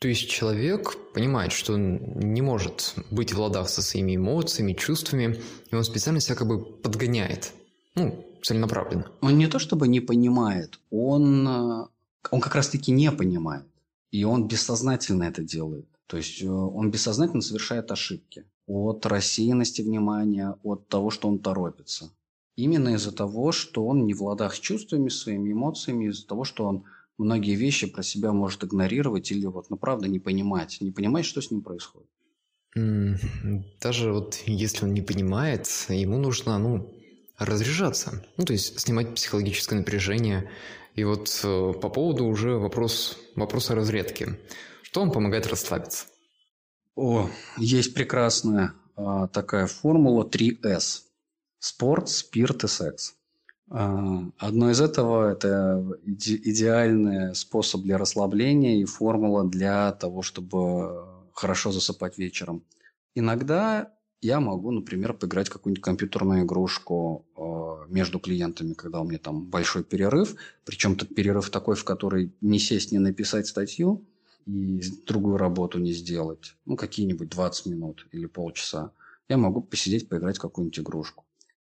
То 0.00 0.08
есть 0.08 0.28
человек 0.28 0.96
понимает, 1.14 1.52
что 1.52 1.74
он 1.74 1.98
не 2.16 2.42
может 2.42 2.94
быть 3.10 3.32
в 3.32 3.40
ладах 3.40 3.70
со 3.70 3.80
своими 3.80 4.16
эмоциями, 4.16 4.74
чувствами, 4.74 5.40
и 5.70 5.74
он 5.74 5.84
специально 5.84 6.20
себя 6.20 6.34
как 6.34 6.48
бы 6.48 6.62
подгоняет. 6.62 7.52
Ну, 7.94 8.22
целенаправленно. 8.42 9.06
Он 9.22 9.38
не 9.38 9.46
то 9.46 9.58
чтобы 9.58 9.88
не 9.88 10.00
понимает, 10.00 10.78
он 10.90 11.48
а, 11.48 11.88
он 12.30 12.40
как 12.40 12.54
раз-таки 12.54 12.92
не 12.92 13.10
понимает. 13.10 13.66
И 14.10 14.24
он 14.24 14.46
бессознательно 14.46 15.24
это 15.24 15.42
делает. 15.42 15.86
То 16.06 16.18
есть 16.18 16.42
э, 16.42 16.48
он 16.48 16.90
бессознательно 16.90 17.42
совершает 17.42 17.90
ошибки 17.90 18.44
от 18.66 19.06
рассеянности 19.06 19.82
внимания, 19.82 20.56
от 20.62 20.88
того, 20.88 21.10
что 21.10 21.28
он 21.28 21.38
торопится. 21.38 22.12
Именно 22.54 22.90
из-за 22.94 23.12
того, 23.12 23.50
что 23.50 23.86
он 23.86 24.04
не 24.04 24.12
в 24.12 24.22
ладах 24.22 24.54
с 24.54 24.60
чувствами, 24.60 25.08
своими 25.08 25.52
эмоциями, 25.52 26.06
из-за 26.06 26.26
того, 26.26 26.44
что 26.44 26.64
он 26.64 26.84
многие 27.16 27.54
вещи 27.54 27.86
про 27.86 28.02
себя 28.02 28.32
может 28.32 28.62
игнорировать 28.64 29.32
или 29.32 29.46
вот, 29.46 29.70
ну, 29.70 29.76
правда, 29.76 30.08
не 30.08 30.18
понимать, 30.18 30.78
не 30.80 30.90
понимать, 30.90 31.24
что 31.24 31.40
с 31.40 31.50
ним 31.50 31.62
происходит. 31.62 32.08
Даже 33.80 34.12
вот 34.12 34.42
если 34.46 34.84
он 34.84 34.94
не 34.94 35.02
понимает, 35.02 35.68
ему 35.88 36.18
нужно, 36.18 36.58
ну, 36.58 36.92
разряжаться. 37.38 38.24
Ну, 38.36 38.44
то 38.44 38.52
есть 38.52 38.78
снимать 38.80 39.14
психологическое 39.14 39.76
напряжение, 39.76 40.50
и 40.94 41.04
вот 41.04 41.40
э, 41.44 41.72
по 41.80 41.88
поводу 41.88 42.26
уже 42.26 42.56
вопрос, 42.56 43.18
вопроса 43.34 43.74
разрядки. 43.74 44.38
Что 44.82 45.00
вам 45.00 45.10
помогает 45.10 45.46
расслабиться? 45.46 46.06
О, 46.94 47.28
есть 47.56 47.94
прекрасная 47.94 48.74
а, 48.96 49.26
такая 49.28 49.66
формула 49.66 50.24
3S. 50.24 51.02
Спорт, 51.58 52.08
спирт 52.08 52.64
и 52.64 52.68
секс. 52.68 53.14
А, 53.70 54.24
одно 54.38 54.70
из 54.70 54.80
этого– 54.80 55.32
это 55.32 55.82
иде 56.04 56.36
идеальный 56.36 57.34
способ 57.34 57.82
для 57.82 57.96
расслабления 57.96 58.80
и 58.80 58.84
формула 58.84 59.44
для 59.48 59.92
того, 59.92 60.20
чтобы 60.20 61.06
хорошо 61.32 61.72
засыпать 61.72 62.18
вечером. 62.18 62.64
Иногда 63.14 63.92
я 64.22 64.38
могу, 64.38 64.70
например, 64.70 65.14
поиграть 65.14 65.48
какую-нибудь 65.48 65.82
компьютерную 65.82 66.44
игрушку 66.44 67.26
э, 67.36 67.92
между 67.92 68.20
клиентами, 68.20 68.72
когда 68.72 69.00
у 69.00 69.04
меня 69.04 69.18
там 69.18 69.44
большой 69.44 69.82
перерыв. 69.82 70.36
Причем 70.64 70.94
тот 70.94 71.12
перерыв 71.12 71.50
такой, 71.50 71.74
в 71.74 71.84
который 71.84 72.32
не 72.40 72.60
сесть, 72.60 72.92
не 72.92 73.00
написать 73.00 73.48
статью 73.48 74.06
и 74.46 74.80
другую 75.08 75.38
работу 75.38 75.80
не 75.80 75.92
сделать. 75.92 76.54
Ну, 76.66 76.76
какие-нибудь 76.76 77.30
20 77.30 77.66
минут 77.66 78.06
или 78.12 78.26
полчаса. 78.26 78.92
Я 79.28 79.38
могу 79.38 79.60
посидеть, 79.60 80.08
поиграть 80.08 80.38
в 80.38 80.40
какую-нибудь 80.40 80.78
игрушку. 80.78 81.24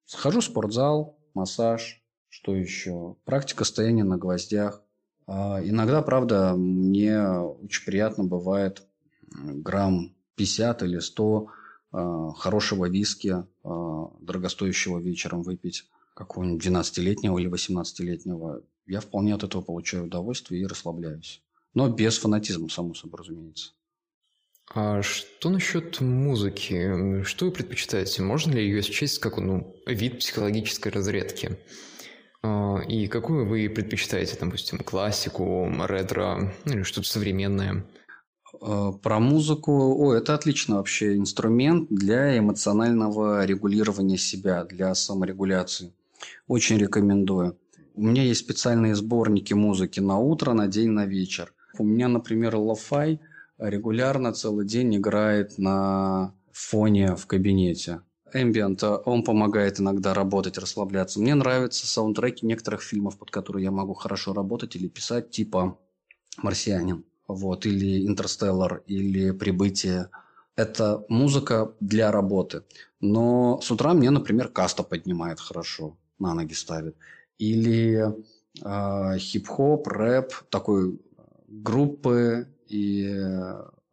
Схожу 0.05 0.41
в 0.41 0.45
спортзал, 0.45 1.17
массаж, 1.33 2.03
что 2.29 2.55
еще? 2.55 3.15
Практика 3.25 3.63
стояния 3.63 4.03
на 4.03 4.17
гвоздях. 4.17 4.83
А 5.25 5.59
иногда, 5.63 6.03
правда, 6.03 6.53
мне 6.55 7.19
очень 7.29 7.83
приятно 7.83 8.25
бывает 8.25 8.83
грамм 9.31 10.15
50 10.35 10.83
или 10.83 10.99
100 10.99 11.47
Э, 11.47 11.62
хорошего 11.93 12.89
виски, 12.89 13.35
э, 13.63 14.05
дорогостоящего 14.21 14.99
вечером 14.99 15.43
выпить, 15.43 15.85
какого-нибудь 16.15 16.65
12-летнего 16.65 17.37
или 17.39 17.49
18-летнего, 17.49 18.63
я 18.85 18.99
вполне 18.99 19.33
от 19.35 19.43
этого 19.43 19.61
получаю 19.61 20.05
удовольствие 20.05 20.61
и 20.61 20.65
расслабляюсь. 20.65 21.41
Но 21.73 21.89
без 21.89 22.17
фанатизма, 22.17 22.69
само 22.69 22.93
собой, 22.93 23.19
разумеется. 23.19 23.71
А 24.73 25.01
что 25.01 25.49
насчет 25.49 25.99
музыки? 26.01 27.23
Что 27.23 27.45
вы 27.45 27.51
предпочитаете? 27.51 28.21
Можно 28.21 28.53
ли 28.53 28.63
ее 28.63 28.81
счесть 28.81 29.19
как 29.19 29.37
ну, 29.37 29.75
вид 29.85 30.19
психологической 30.19 30.91
разрядки? 30.91 31.59
А, 32.41 32.79
и 32.87 33.07
какую 33.07 33.47
вы 33.47 33.69
предпочитаете, 33.69 34.37
допустим, 34.39 34.79
классику, 34.79 35.69
ретро 35.85 36.53
или 36.65 36.83
что-то 36.83 37.07
современное? 37.07 37.85
Э, 38.61 38.91
про 39.01 39.19
музыку. 39.19 39.71
О, 39.71 40.13
это 40.13 40.35
отличный 40.35 40.77
вообще 40.77 41.17
инструмент 41.17 41.87
для 41.89 42.37
эмоционального 42.37 43.45
регулирования 43.45 44.17
себя, 44.17 44.63
для 44.63 44.93
саморегуляции. 44.95 45.93
Очень 46.47 46.77
рекомендую. 46.77 47.57
У 47.95 48.03
меня 48.03 48.23
есть 48.23 48.41
специальные 48.41 48.95
сборники 48.95 49.53
музыки 49.53 49.99
на 49.99 50.17
утро, 50.17 50.53
на 50.53 50.67
день, 50.67 50.89
на 50.89 51.05
вечер. 51.05 51.53
У 51.77 51.83
меня, 51.83 52.07
например, 52.07 52.55
лофай 52.55 53.19
регулярно 53.57 54.33
целый 54.33 54.65
день 54.65 54.95
играет 54.97 55.57
на 55.57 56.33
фоне 56.51 57.15
в 57.15 57.25
кабинете. 57.27 58.01
ambient, 58.33 58.83
он 59.05 59.23
помогает 59.23 59.79
иногда 59.79 60.13
работать, 60.13 60.57
расслабляться. 60.57 61.19
Мне 61.19 61.35
нравятся 61.35 61.85
саундтреки 61.85 62.45
некоторых 62.45 62.81
фильмов, 62.81 63.17
под 63.17 63.29
которые 63.29 63.65
я 63.65 63.71
могу 63.71 63.93
хорошо 63.93 64.33
работать 64.33 64.75
или 64.75 64.87
писать, 64.87 65.29
типа 65.29 65.77
«Марсианин», 66.37 67.05
вот, 67.27 67.65
или 67.65 68.07
«Интерстеллар», 68.07 68.83
или 68.87 69.31
«Прибытие». 69.31 70.09
Это 70.55 71.03
музыка 71.09 71.73
для 71.79 72.11
работы. 72.11 72.63
Но 73.01 73.59
с 73.61 73.71
утра 73.71 73.93
мне, 73.93 74.11
например, 74.11 74.49
каста 74.49 74.83
поднимает 74.83 75.39
хорошо, 75.39 75.97
на 76.19 76.33
ноги 76.35 76.53
ставит. 76.53 76.95
Или 77.39 78.13
э, 78.63 79.17
хип-хоп, 79.17 79.87
рэп 79.87 80.31
такой 80.49 80.99
группы 81.47 82.47
и 82.67 83.09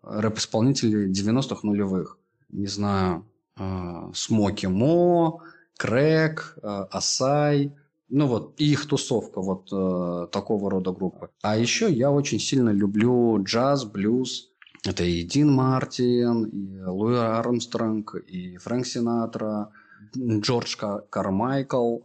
рэп-исполнителей 0.02 1.10
90-х 1.10 1.60
нулевых. 1.62 2.18
Не 2.50 2.66
знаю, 2.66 3.26
э, 3.58 4.10
Смоки 4.14 4.66
Мо, 4.66 5.42
Крэк, 5.76 6.58
э, 6.62 6.66
Асай, 6.90 7.72
ну 8.10 8.26
вот, 8.26 8.54
и 8.58 8.72
их 8.72 8.86
тусовка 8.86 9.40
вот 9.40 9.68
э, 9.72 10.26
такого 10.32 10.70
рода 10.70 10.92
группы. 10.92 11.30
А 11.42 11.56
еще 11.56 11.90
я 11.90 12.10
очень 12.10 12.40
сильно 12.40 12.70
люблю 12.70 13.42
джаз, 13.42 13.84
блюз. 13.84 14.48
Это 14.84 15.04
и 15.04 15.22
Дин 15.22 15.52
Мартин, 15.52 16.44
и 16.44 16.82
Луи 16.82 17.16
Армстронг, 17.16 18.14
и 18.26 18.56
Фрэнк 18.56 18.86
Синатра, 18.86 19.70
Джордж 20.16 20.76
Кармайкл. 21.10 21.98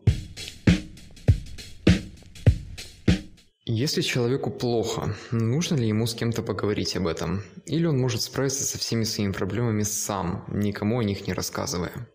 Если 3.67 4.01
человеку 4.01 4.51
плохо, 4.51 5.15
нужно 5.31 5.75
ли 5.75 5.87
ему 5.87 6.05
с 6.05 6.13
кем-то 6.13 6.43
поговорить 6.43 6.95
об 6.97 7.07
этом? 7.07 7.41
Или 7.65 7.87
он 7.87 7.97
может 7.99 8.21
справиться 8.21 8.63
со 8.63 8.77
всеми 8.77 9.05
своими 9.05 9.31
проблемами 9.31 9.81
сам, 9.81 10.45
никому 10.49 10.99
о 10.99 11.03
них 11.03 11.25
не 11.25 11.33
рассказывая? 11.33 12.07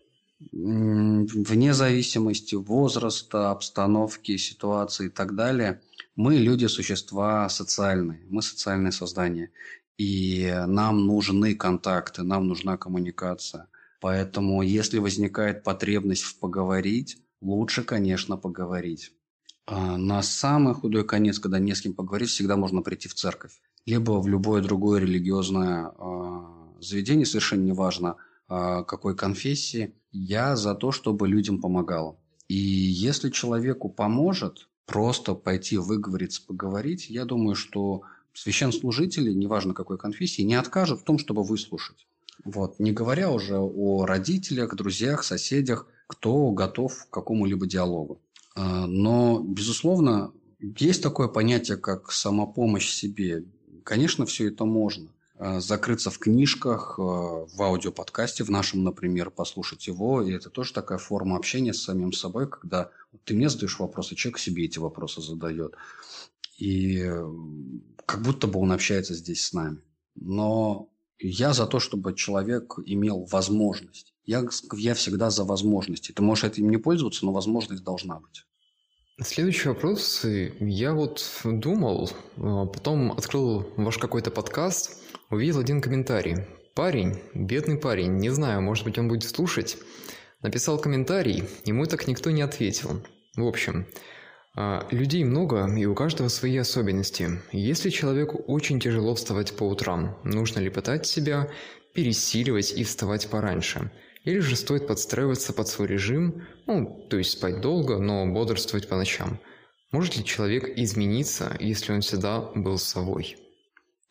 Вне 0.51 1.73
зависимости 1.73 2.55
возраста, 2.55 3.51
обстановки, 3.51 4.37
ситуации 4.37 5.07
и 5.07 5.09
так 5.09 5.35
далее, 5.35 5.81
мы 6.15 6.35
люди 6.35 6.65
существа 6.65 7.47
социальные, 7.49 8.25
мы 8.29 8.41
социальные 8.41 8.91
создания. 8.91 9.51
И 9.97 10.51
нам 10.67 11.05
нужны 11.05 11.55
контакты, 11.55 12.23
нам 12.23 12.47
нужна 12.47 12.77
коммуникация. 12.77 13.67
Поэтому, 13.99 14.63
если 14.63 14.97
возникает 14.97 15.63
потребность 15.63 16.23
в 16.23 16.39
поговорить, 16.39 17.17
лучше, 17.39 17.83
конечно, 17.83 18.35
поговорить. 18.35 19.11
А, 19.67 19.97
на 19.97 20.23
самый 20.23 20.73
худой 20.73 21.05
конец, 21.05 21.37
когда 21.37 21.59
не 21.59 21.75
с 21.75 21.81
кем 21.81 21.93
поговорить, 21.93 22.29
всегда 22.29 22.57
можно 22.57 22.81
прийти 22.81 23.07
в 23.07 23.13
церковь. 23.13 23.61
Либо 23.85 24.19
в 24.19 24.27
любое 24.27 24.63
другое 24.63 25.01
религиозное 25.01 25.91
а, 25.97 26.73
заведение, 26.79 27.27
совершенно 27.27 27.63
неважно, 27.63 28.15
какой 28.87 29.15
конфессии. 29.15 29.93
Я 30.11 30.55
за 30.55 30.75
то, 30.75 30.91
чтобы 30.91 31.27
людям 31.27 31.61
помогал. 31.61 32.19
И 32.47 32.57
если 32.57 33.29
человеку 33.29 33.89
поможет 33.89 34.67
просто 34.85 35.35
пойти 35.35 35.77
выговориться, 35.77 36.45
поговорить, 36.45 37.09
я 37.09 37.23
думаю, 37.23 37.55
что 37.55 38.01
священнослужители, 38.33 39.31
неважно 39.31 39.73
какой 39.73 39.97
конфессии, 39.97 40.41
не 40.41 40.55
откажут 40.55 41.01
в 41.01 41.03
том, 41.03 41.17
чтобы 41.17 41.43
выслушать. 41.43 42.07
Вот. 42.43 42.79
Не 42.79 42.91
говоря 42.91 43.31
уже 43.31 43.57
о 43.57 44.05
родителях, 44.05 44.75
друзьях, 44.75 45.23
соседях, 45.23 45.87
кто 46.07 46.51
готов 46.51 47.05
к 47.05 47.09
какому-либо 47.09 47.65
диалогу. 47.67 48.21
А, 48.55 48.85
но, 48.85 49.39
безусловно, 49.39 50.33
есть 50.59 51.01
такое 51.01 51.27
понятие, 51.27 51.77
как 51.77 52.11
самопомощь 52.11 52.89
себе. 52.89 53.45
Конечно, 53.83 54.25
все 54.25 54.49
это 54.49 54.65
можно. 54.65 55.09
А, 55.43 55.59
закрыться 55.59 56.11
в 56.11 56.19
книжках, 56.19 56.99
а, 56.99 57.01
в 57.01 57.61
аудиоподкасте, 57.61 58.43
в 58.43 58.51
нашем, 58.51 58.83
например, 58.83 59.31
послушать 59.31 59.87
его. 59.87 60.21
И 60.21 60.31
это 60.31 60.51
тоже 60.51 60.71
такая 60.71 60.99
форма 60.99 61.35
общения 61.35 61.73
с 61.73 61.81
самим 61.81 62.13
собой, 62.13 62.47
когда 62.47 62.91
ты 63.23 63.33
мне 63.33 63.49
задаешь 63.49 63.79
вопросы, 63.79 64.13
человек 64.13 64.37
себе 64.37 64.65
эти 64.65 64.77
вопросы 64.77 65.19
задает. 65.19 65.73
И 66.59 67.11
как 68.05 68.21
будто 68.21 68.45
бы 68.45 68.59
он 68.59 68.71
общается 68.71 69.15
здесь 69.15 69.43
с 69.43 69.53
нами. 69.53 69.79
Но 70.13 70.89
я 71.17 71.53
за 71.53 71.65
то, 71.65 71.79
чтобы 71.79 72.13
человек 72.13 72.75
имел 72.85 73.25
возможность. 73.25 74.13
Я, 74.25 74.45
я 74.73 74.93
всегда 74.93 75.31
за 75.31 75.43
возможности. 75.43 76.11
Ты 76.11 76.21
можешь 76.21 76.43
этим 76.43 76.69
не 76.69 76.77
пользоваться, 76.77 77.25
но 77.25 77.33
возможность 77.33 77.83
должна 77.83 78.19
быть. 78.19 78.45
Следующий 79.19 79.69
вопрос. 79.69 80.23
Я 80.23 80.93
вот 80.93 81.25
думал, 81.43 82.11
потом 82.35 83.11
открыл 83.11 83.67
ваш 83.75 83.97
какой-то 83.97 84.29
подкаст, 84.29 85.00
увидел 85.31 85.59
один 85.59 85.81
комментарий. 85.81 86.45
Парень, 86.75 87.19
бедный 87.33 87.77
парень, 87.77 88.17
не 88.17 88.29
знаю, 88.29 88.61
может 88.61 88.85
быть 88.85 88.97
он 88.97 89.07
будет 89.07 89.23
слушать, 89.23 89.77
написал 90.41 90.77
комментарий, 90.79 91.45
ему 91.65 91.85
так 91.85 92.07
никто 92.07 92.31
не 92.31 92.41
ответил. 92.41 93.01
В 93.35 93.45
общем, 93.45 93.87
а, 94.55 94.85
людей 94.91 95.23
много, 95.23 95.73
и 95.75 95.85
у 95.85 95.95
каждого 95.95 96.27
свои 96.27 96.57
особенности. 96.57 97.41
Если 97.51 97.89
человеку 97.89 98.37
очень 98.47 98.79
тяжело 98.79 99.15
вставать 99.15 99.55
по 99.55 99.63
утрам, 99.63 100.17
нужно 100.23 100.59
ли 100.59 100.69
пытать 100.69 101.05
себя, 101.05 101.49
пересиливать 101.93 102.73
и 102.73 102.83
вставать 102.83 103.29
пораньше? 103.29 103.91
Или 104.23 104.39
же 104.39 104.55
стоит 104.55 104.87
подстраиваться 104.87 105.51
под 105.53 105.67
свой 105.67 105.87
режим, 105.87 106.45
ну, 106.67 107.07
то 107.09 107.17
есть 107.17 107.31
спать 107.31 107.59
долго, 107.61 107.97
но 107.97 108.25
бодрствовать 108.27 108.87
по 108.87 108.95
ночам? 108.95 109.39
Может 109.91 110.15
ли 110.17 110.23
человек 110.23 110.69
измениться, 110.77 111.55
если 111.59 111.91
он 111.93 112.01
всегда 112.01 112.39
был 112.39 112.77
собой? 112.77 113.37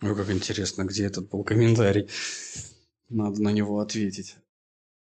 Ну, 0.00 0.14
как 0.14 0.30
интересно, 0.30 0.84
где 0.84 1.04
этот 1.06 1.28
был 1.28 1.44
комментарий. 1.44 2.08
Надо 3.08 3.42
на 3.42 3.50
него 3.50 3.80
ответить. 3.80 4.36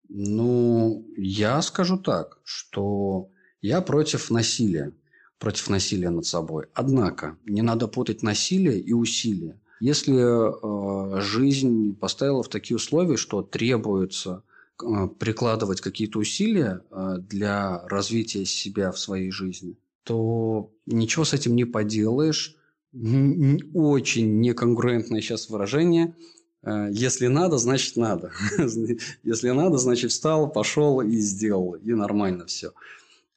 Ну, 0.07 1.05
я 1.15 1.61
скажу 1.61 1.97
так, 1.97 2.39
что 2.43 3.29
я 3.61 3.81
против 3.81 4.31
насилия 4.31 4.93
против 5.39 5.69
насилия 5.69 6.09
над 6.09 6.25
собой. 6.25 6.65
Однако, 6.73 7.37
не 7.45 7.61
надо 7.61 7.87
путать 7.87 8.21
насилие 8.21 8.79
и 8.79 8.93
усилие. 8.93 9.59
Если 9.79 10.13
э, 10.19 11.21
жизнь 11.21 11.95
поставила 11.95 12.43
в 12.43 12.49
такие 12.49 12.75
условия, 12.75 13.15
что 13.15 13.41
требуется 13.41 14.43
э, 14.83 15.07
прикладывать 15.17 15.79
какие-то 15.79 16.19
усилия 16.19 16.81
э, 16.91 17.15
для 17.19 17.81
развития 17.87 18.45
себя 18.45 18.91
в 18.91 18.99
своей 18.99 19.31
жизни, 19.31 19.77
то 20.03 20.71
ничего 20.85 21.23
с 21.23 21.33
этим 21.33 21.55
не 21.55 21.63
поделаешь. 21.63 22.57
Очень 22.93 24.39
неконгруентное 24.39 25.21
сейчас 25.21 25.49
выражение. 25.49 26.15
Э, 26.63 26.89
если 26.91 27.27
надо, 27.27 27.57
значит 27.57 27.95
надо. 27.95 28.31
Если 29.23 29.49
надо, 29.51 29.77
значит 29.77 30.11
встал, 30.11 30.51
пошел 30.51 31.01
и 31.01 31.17
сделал. 31.17 31.75
И 31.75 31.93
нормально 31.93 32.45
все. 32.47 32.73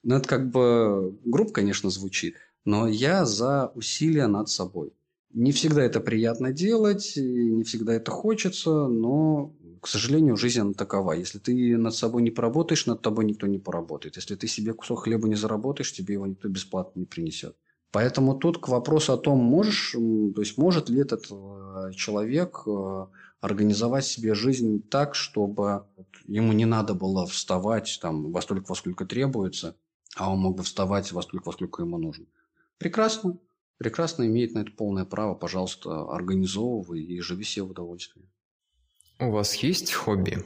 Ну, 0.03 0.17
это 0.17 0.29
как 0.29 0.51
бы 0.51 1.17
грубо, 1.25 1.53
конечно, 1.53 1.91
звучит, 1.91 2.35
но 2.65 2.89
я 2.89 3.25
за 3.25 3.71
усилия 3.75 4.27
над 4.27 4.49
собой. 4.49 4.93
Не 5.33 5.53
всегда 5.53 5.83
это 5.83 6.01
приятно 6.01 6.53
делать, 6.53 7.13
не 7.17 7.63
всегда 7.63 7.95
это 7.95 8.11
хочется, 8.11 8.89
но, 8.89 9.55
к 9.81 9.87
сожалению, 9.87 10.37
жизнь 10.37 10.61
она 10.61 10.73
такова. 10.75 11.13
Если 11.13 11.39
ты 11.39 11.77
над 11.79 11.95
собой 11.95 12.23
не 12.23 12.31
поработаешь, 12.31 12.87
над 12.87 13.01
тобой 13.01 13.25
никто 13.25 13.47
не 13.47 13.59
поработает. 13.59 14.17
Если 14.17 14.35
ты 14.35 14.49
себе 14.49 14.75
кусок 14.75 15.05
хлеба 15.05 15.29
не 15.29 15.37
заработаешь, 15.37 15.93
тебе 15.93 16.15
его 16.15 16.27
никто 16.27 16.49
бесплатно 16.49 17.01
не 17.01 17.07
принесет. 17.07 17.57
Поэтому 17.93 18.35
тут 18.35 18.59
к 18.59 18.69
вопросу 18.69 19.13
о 19.13 19.19
том, 19.19 19.39
можешь, 19.39 19.93
то 19.93 20.41
есть 20.41 20.57
может 20.57 20.89
ли 20.89 21.01
этот 21.01 21.27
э, 21.31 21.93
человек 21.95 22.63
э, 22.67 23.07
организовать 23.41 24.07
себе 24.07 24.35
жизнь 24.35 24.83
так, 24.89 25.15
чтобы 25.15 25.85
ему 26.27 26.55
не 26.55 26.65
надо 26.65 26.95
было 26.95 27.27
вставать 27.27 27.99
там, 28.01 28.33
во 28.33 28.41
столько, 28.41 28.71
во 28.71 28.75
сколько 28.77 29.05
требуется, 29.05 29.77
а 30.17 30.33
он 30.33 30.39
мог 30.39 30.57
бы 30.57 30.63
вставать 30.63 31.13
во 31.13 31.21
столько, 31.21 31.49
во 31.49 31.53
сколько 31.53 31.83
ему 31.83 31.99
нужно. 31.99 32.25
Прекрасно. 32.79 33.39
Прекрасно 33.77 34.27
имеет 34.27 34.55
на 34.55 34.61
это 34.61 34.73
полное 34.73 35.05
право. 35.05 35.35
Пожалуйста, 35.35 36.11
организовывай 36.11 37.03
и 37.03 37.21
живи 37.21 37.45
себе 37.45 37.65
в 37.65 37.73
удовольствие. 37.73 38.25
У 39.19 39.31
вас 39.31 39.55
есть 39.57 39.93
хобби? 39.93 40.39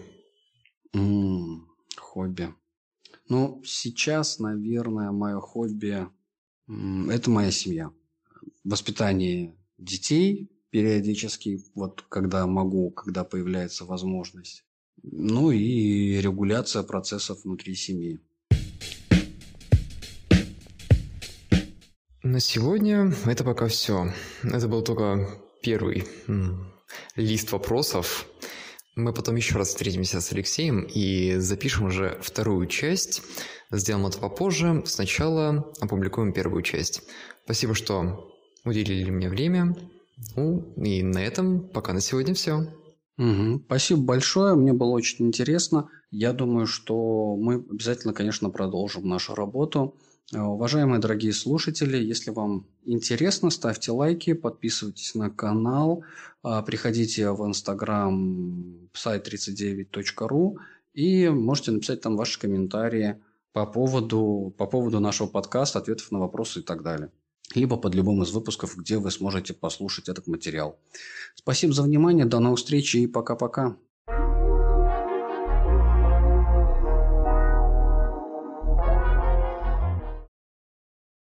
М-м, 0.92 1.68
хобби. 1.97 2.53
Ну, 3.28 3.62
сейчас, 3.64 4.40
наверное, 4.40 5.12
мое 5.12 5.38
хобби– 5.38 6.09
это 6.68 7.30
моя 7.30 7.50
семья. 7.50 7.90
Воспитание 8.64 9.54
детей 9.78 10.50
периодически, 10.70 11.64
вот 11.74 12.04
когда 12.08 12.46
могу, 12.46 12.90
когда 12.90 13.24
появляется 13.24 13.84
возможность. 13.84 14.64
Ну 15.02 15.50
и 15.50 16.20
регуляция 16.20 16.82
процессов 16.82 17.44
внутри 17.44 17.74
семьи. 17.74 18.18
На 22.22 22.40
сегодня 22.40 23.12
это 23.24 23.44
пока 23.44 23.68
все. 23.68 24.12
Это 24.42 24.66
был 24.66 24.82
только 24.82 25.28
первый 25.62 26.04
лист 27.14 27.52
вопросов. 27.52 28.26
Мы 28.97 29.12
потом 29.12 29.36
еще 29.36 29.57
раз 29.59 29.68
встретимся 29.68 30.22
с 30.22 30.32
Алексеем 30.32 30.80
и 30.82 31.36
запишем 31.36 31.84
уже 31.84 32.18
вторую 32.22 32.66
часть. 32.66 33.22
Сделаем 33.70 34.07
это 34.07 34.18
попозже. 34.18 34.82
Сначала 34.86 35.70
опубликуем 35.80 36.32
первую 36.32 36.62
часть. 36.62 37.03
Спасибо, 37.44 37.74
что 37.74 38.32
уделили 38.64 39.11
мне 39.11 39.28
время. 39.28 39.76
Ну, 40.34 40.72
и 40.76 41.03
на 41.03 41.18
этом 41.18 41.68
пока 41.68 41.92
на 41.92 42.01
сегодня 42.01 42.32
все. 42.32 42.72
Угу. 43.18 43.64
Спасибо 43.66 44.01
большое, 44.01 44.55
мне 44.55 44.72
было 44.72 44.90
очень 44.90 45.26
интересно. 45.26 45.90
Я 46.11 46.32
думаю, 46.32 46.66
что 46.66 47.36
мы 47.36 47.57
обязательно, 47.57 48.14
конечно, 48.14 48.49
продолжим 48.49 49.07
нашу 49.07 49.34
работу. 49.34 49.94
Э, 50.35 50.41
уважаемые 50.41 51.01
дорогие 51.01 51.33
слушатели, 51.33 51.97
если 51.97 52.31
вам 52.31 52.66
интересно, 52.85 53.51
ставьте 53.51 53.93
лайки, 53.93 54.33
подписывайтесь 54.33 55.14
на 55.14 55.31
канал, 55.31 56.03
а, 56.43 56.62
приходите 56.62 57.31
в 57.31 57.47
инстаграм 57.47 58.89
сайт 58.93 59.29
39.ru 59.29 60.57
и 60.95 61.29
можете 61.29 61.70
написать 61.70 62.01
там 62.01 62.16
ваши 62.16 62.41
комментарии 62.41 63.22
по 63.53 63.66
поводу, 63.66 64.53
по 64.59 64.66
поводу 64.66 64.99
нашего 64.99 65.29
подкаста, 65.29 65.79
ответов 65.79 66.11
на 66.11 66.18
вопросы 66.18 66.61
и 66.61 66.62
так 66.62 66.83
далее. 66.83 67.11
Либо 67.55 67.77
под 67.77 67.95
любым 67.95 68.22
из 68.22 68.33
выпусков, 68.33 68.77
где 68.77 68.99
вы 68.99 69.12
сможете 69.12 69.55
послушать 69.55 70.09
этот 70.09 70.27
материал. 70.27 70.81
Спасибо 71.37 71.72
за 71.72 71.83
внимание, 71.83 72.27
до 72.27 72.41
новых 72.41 72.59
встреч 72.59 72.97
и 72.97 73.07
пока-пока. 73.07 73.77